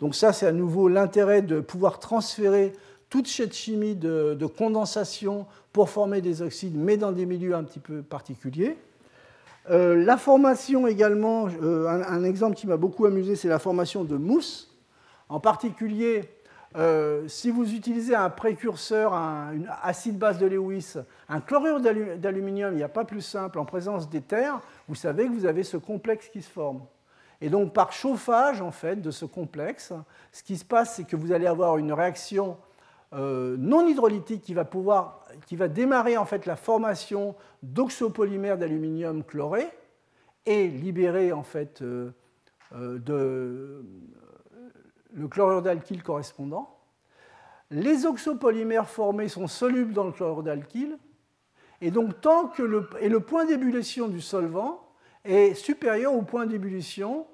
[0.01, 2.73] Donc ça, c'est à nouveau l'intérêt de pouvoir transférer
[3.11, 7.81] toute cette chimie de, condensation pour former des oxydes, mais dans des milieux un petit
[7.81, 8.77] peu particuliers.
[9.71, 14.17] Euh, la formation également, euh, un, exemple qui m'a beaucoup amusé, c'est la formation de
[14.17, 14.68] mousse.
[15.29, 16.23] En particulier,
[16.77, 20.95] euh, si vous utilisez un précurseur, un, acide base de Lewis,
[21.29, 25.33] un chlorure d'aluminium, il n'y a pas plus simple, en présence d'éther, vous savez que
[25.33, 26.83] vous avez ce complexe qui se forme.
[27.41, 29.93] Et donc par chauffage en fait de ce complexe,
[30.33, 32.59] ce qui se passe, c'est que vous allez avoir une réaction
[33.15, 39.25] euh, non hydrolytique qui va pouvoir, qui va démarrer en fait la formation d'oxopolymères d'aluminium
[39.25, 39.69] chloré
[40.45, 42.13] et libérer en fait euh,
[42.73, 43.85] de,
[45.13, 46.77] le chlorure d'alkyle correspondant.
[47.71, 50.99] Les oxopolymères formés sont solubles dans le chlorure d'alkyle,
[51.81, 54.81] et donc tant que le, et le point d'ébullition du solvant
[55.25, 57.27] est supérieur au point d'ébullition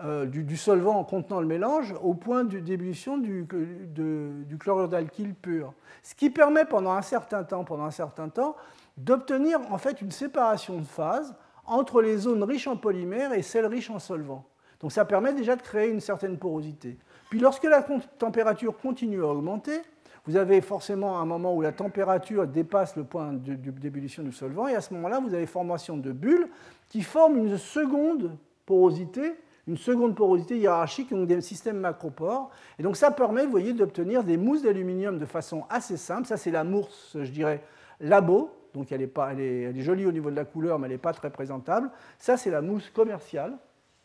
[0.00, 5.74] euh, du, solvant contenant le mélange au point d'ébullition du, du, chlorure d'alkyle pur.
[6.02, 8.56] Ce qui permet pendant un certain temps, pendant un certain temps,
[8.96, 11.34] d'obtenir en fait une séparation de phase
[11.66, 14.44] entre les zones riches en polymères et celles riches en solvant.
[14.80, 16.98] Donc ça permet déjà de créer une certaine porosité.
[17.32, 17.82] Puis lorsque la
[18.18, 19.80] température continue à augmenter,
[20.26, 24.74] vous avez forcément un moment où la température dépasse le point d'ébullition du solvant, et
[24.74, 26.50] à ce moment-là, vous avez formation de bulles
[26.90, 29.32] qui forment une seconde porosité,
[29.66, 32.50] une seconde porosité hiérarchique, donc des systèmes macropores.
[32.78, 36.26] Et donc ça permet, d'obtenir des mousses d'aluminium de façon assez simple.
[36.26, 37.64] Ça, c'est la mousse, je dirais,
[37.98, 38.50] labo.
[38.74, 41.90] Donc elle est jolie au niveau de la couleur, mais elle n'est pas très présentable.
[42.18, 43.56] Ça, c'est la mousse commerciale.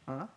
[0.08, 0.28] Hein.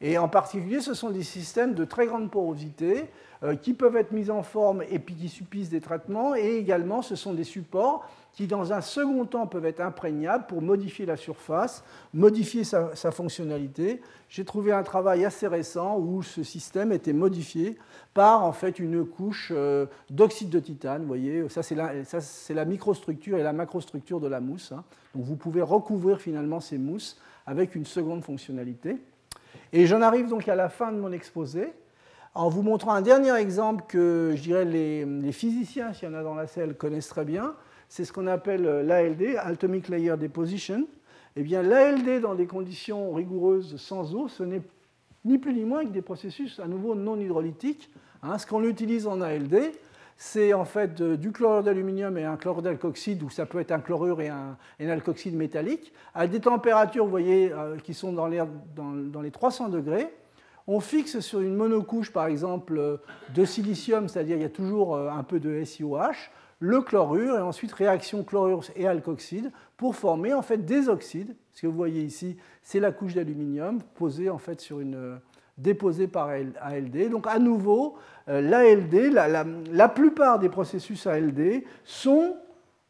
[0.00, 3.10] Et en particulier, ce sont des systèmes de très grande porosité
[3.42, 6.34] euh, qui peuvent être mis en forme et puis qui subissent des traitements.
[6.34, 10.62] Et également, ce sont des supports qui, dans un second temps, peuvent être imprégnables pour
[10.62, 14.00] modifier la surface, modifier sa, fonctionnalité.
[14.28, 17.76] J'ai trouvé un travail assez récent où ce système était modifié
[18.14, 21.02] par en fait une couche euh, d'oxyde de titane.
[21.02, 24.72] Vous voyez, ça c'est la, microstructure et la macrostructure de la mousse.
[24.72, 24.84] Hein.
[25.14, 28.98] Donc vous pouvez recouvrir finalement ces mousses avec une seconde fonctionnalité.
[29.72, 31.72] Et j'en arrive donc à la fin de mon exposé
[32.34, 36.22] en vous montrant un dernier exemple que je dirais les, physiciens, s'il y en a
[36.22, 37.54] dans la salle, connaissent très bien.
[37.88, 40.86] C'est ce qu'on appelle l'ALD, Atomic Layer Deposition.
[41.36, 44.62] Eh bien, l'ALD dans des conditions rigoureuses sans eau, ce n'est
[45.24, 47.90] ni plus ni moins que des processus à nouveau non hydrolytiques.
[48.22, 48.38] Hein.
[48.38, 49.72] ce qu'on utilise en ALD,
[50.20, 53.78] c'est en fait du chlorure d'aluminium et un chlorure d'alcoxyde, ou ça peut être un
[53.78, 58.28] chlorure et un, alcoxyde métallique, à des températures, vous voyez, euh, qui sont dans,
[58.74, 60.12] dans, les 300 degrés.
[60.66, 63.00] On fixe sur une monocouche, par exemple,
[63.32, 67.40] de silicium, c'est-à-dire il y a toujours euh, un peu de SiOH, le chlorure, et
[67.40, 71.36] ensuite réaction chlorure et alcoxyde pour former en fait des oxydes.
[71.52, 75.20] Ce que vous voyez ici, c'est la couche d'aluminium posée en fait sur une,
[75.58, 77.10] déposés par ALD.
[77.10, 77.96] Donc à nouveau,
[78.26, 82.36] l'ALD, la, plupart des processus ALD sont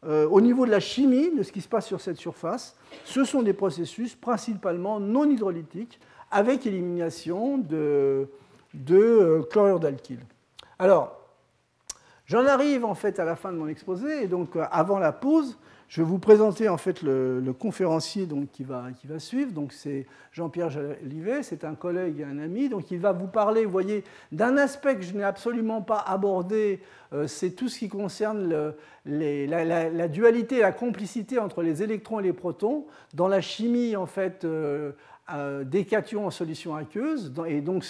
[0.07, 3.43] au niveau de la chimie, de ce qui se passe sur cette surface, ce sont
[3.43, 5.99] des processus principalement non hydrolytiques
[6.31, 8.29] avec élimination de,
[8.75, 10.21] de chlorure d'alkyle.
[10.79, 11.19] Alors,
[12.27, 15.59] j'en arrive en fait à la fin de mon exposé, et donc avant la pause,
[15.89, 19.53] je vais vous présenter en fait le, conférencier donc, qui, va, qui va suivre.
[19.53, 22.69] Donc c'est Jean-Pierre Jolivet, c'est un collègue et un ami.
[22.69, 26.81] Donc il va vous parler, voyez, d'un aspect que je n'ai absolument pas abordé.
[27.15, 28.75] Euh, c'est tout ce qui concerne
[29.07, 32.85] la, dualité, la complicité entre les électrons et les protons
[33.15, 34.45] dans la chimie en fait.
[34.45, 34.93] Euh,
[35.31, 37.85] euh, des cations en solution aqueuse, et donc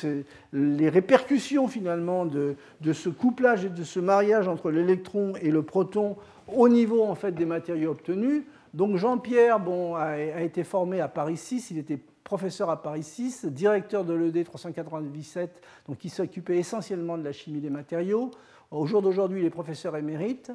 [0.53, 5.63] les répercussions finalement de, de, ce couplage et de ce mariage entre l'électron et le
[5.63, 6.17] proton
[6.55, 8.45] au niveau en fait des matériaux obtenus.
[8.75, 13.47] Donc Jean-Pierre bon, a, été formé à Paris 6, il était professeur à Paris 6,
[13.47, 18.31] directeur de l'ED 397, donc qui s'occupait essentiellement de la chimie des matériaux.
[18.71, 20.53] Au jour d'aujourd'hui, il est professeur émérite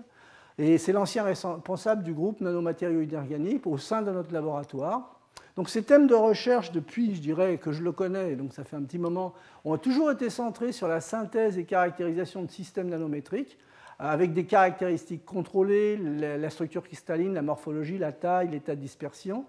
[0.59, 5.19] et c'est l'ancien responsable du groupe nanomatériaux inorganiques au sein de notre laboratoire.
[5.55, 8.75] Donc ces thèmes de recherche, depuis, je dirais, que je le connais, donc ça fait
[8.75, 9.33] un petit moment,
[9.65, 13.57] ont toujours été centrés sur la synthèse et caractérisation de systèmes nanométriques
[13.99, 19.45] avec des caractéristiques contrôlées, la structure cristalline, la morphologie, la taille, l'état de dispersion.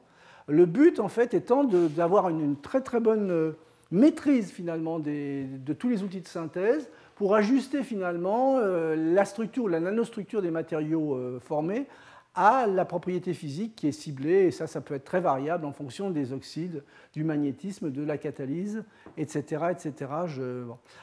[0.46, 3.52] Le but, en fait, étant d'avoir une, très très bonne euh,
[3.90, 9.80] maîtrise finalement de tous les outils de synthèse pour ajuster finalement euh, la structure, la
[9.80, 11.86] nanostructure des matériaux euh, formés
[12.34, 15.72] à la propriété physique qui est ciblée, et ça, ça peut être très variable en
[15.72, 16.82] fonction des oxydes,
[17.12, 18.82] du magnétisme, de la catalyse,
[19.16, 19.66] etc.
[19.70, 20.10] etc.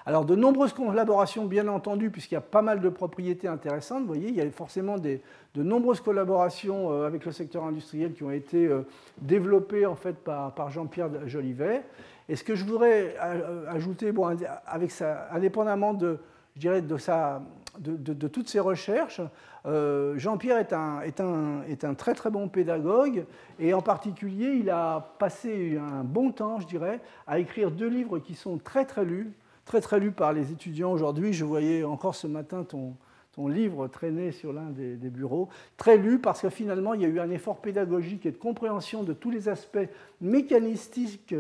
[0.06, 4.08] Alors, de nombreuses collaborations, bien entendu, puisqu'il y a pas mal de propriétés intéressantes, vous
[4.08, 5.20] voyez, il y a forcément de
[5.56, 8.86] nombreuses collaborations euh, avec le secteur industriel qui ont été euh,
[9.22, 11.84] développées en fait par, par Jean-Pierre Jolivet.
[12.28, 16.20] Et ce que je voudrais euh, ajouter, bon, avec ça, indépendamment de,
[16.56, 17.42] je dirais, de, sa,
[17.80, 19.22] de, toutes ces recherches,
[19.65, 23.26] euh, Jean-Pierre est un, est, un, est un, très très bon pédagogue
[23.59, 28.19] et en particulier il a passé un bon temps, je dirais, à écrire deux livres
[28.19, 29.32] qui sont très très lus,
[29.65, 31.34] très très lus par les étudiants aujourd'hui.
[31.34, 32.95] Je voyais encore ce matin ton,
[33.36, 37.07] ton livre traîner sur l'un des, bureaux, très lu parce que finalement il y a
[37.07, 39.88] eu un effort pédagogique et de compréhension de tous les aspects
[40.19, 41.36] mécanistiques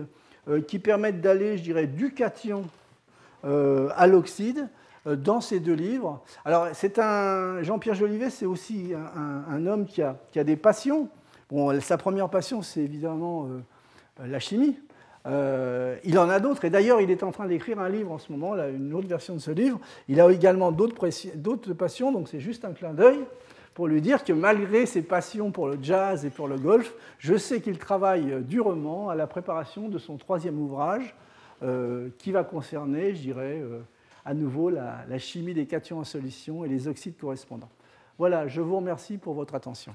[0.47, 2.63] euh, qui permettent d'aller, je dirais, du cation
[3.43, 4.69] euh, à l'oxyde
[5.05, 6.23] dans ces deux livres.
[6.45, 11.09] Alors, c'est un Jean-Pierre Jolivet, c'est aussi un, homme qui a, qui a, des passions.
[11.49, 14.77] Bon, sa première passion, c'est évidemment euh, la chimie.
[15.25, 18.17] Euh, il en a d'autres, et d'ailleurs, il est en train d'écrire un livre en
[18.17, 19.79] ce moment, une autre version de ce livre.
[20.07, 23.19] Il a également d'autres passions, donc c'est juste un clin d'œil
[23.73, 27.35] pour lui dire que malgré ses passions pour le jazz et pour le golf, je
[27.37, 31.15] sais qu'il travaille durement à la préparation de son troisième ouvrage,
[32.17, 33.61] qui va concerner, je dirais,
[34.25, 37.69] à nouveau la, chimie des cations en solution et les oxydes correspondants.
[38.17, 39.93] Voilà, je vous remercie pour votre attention.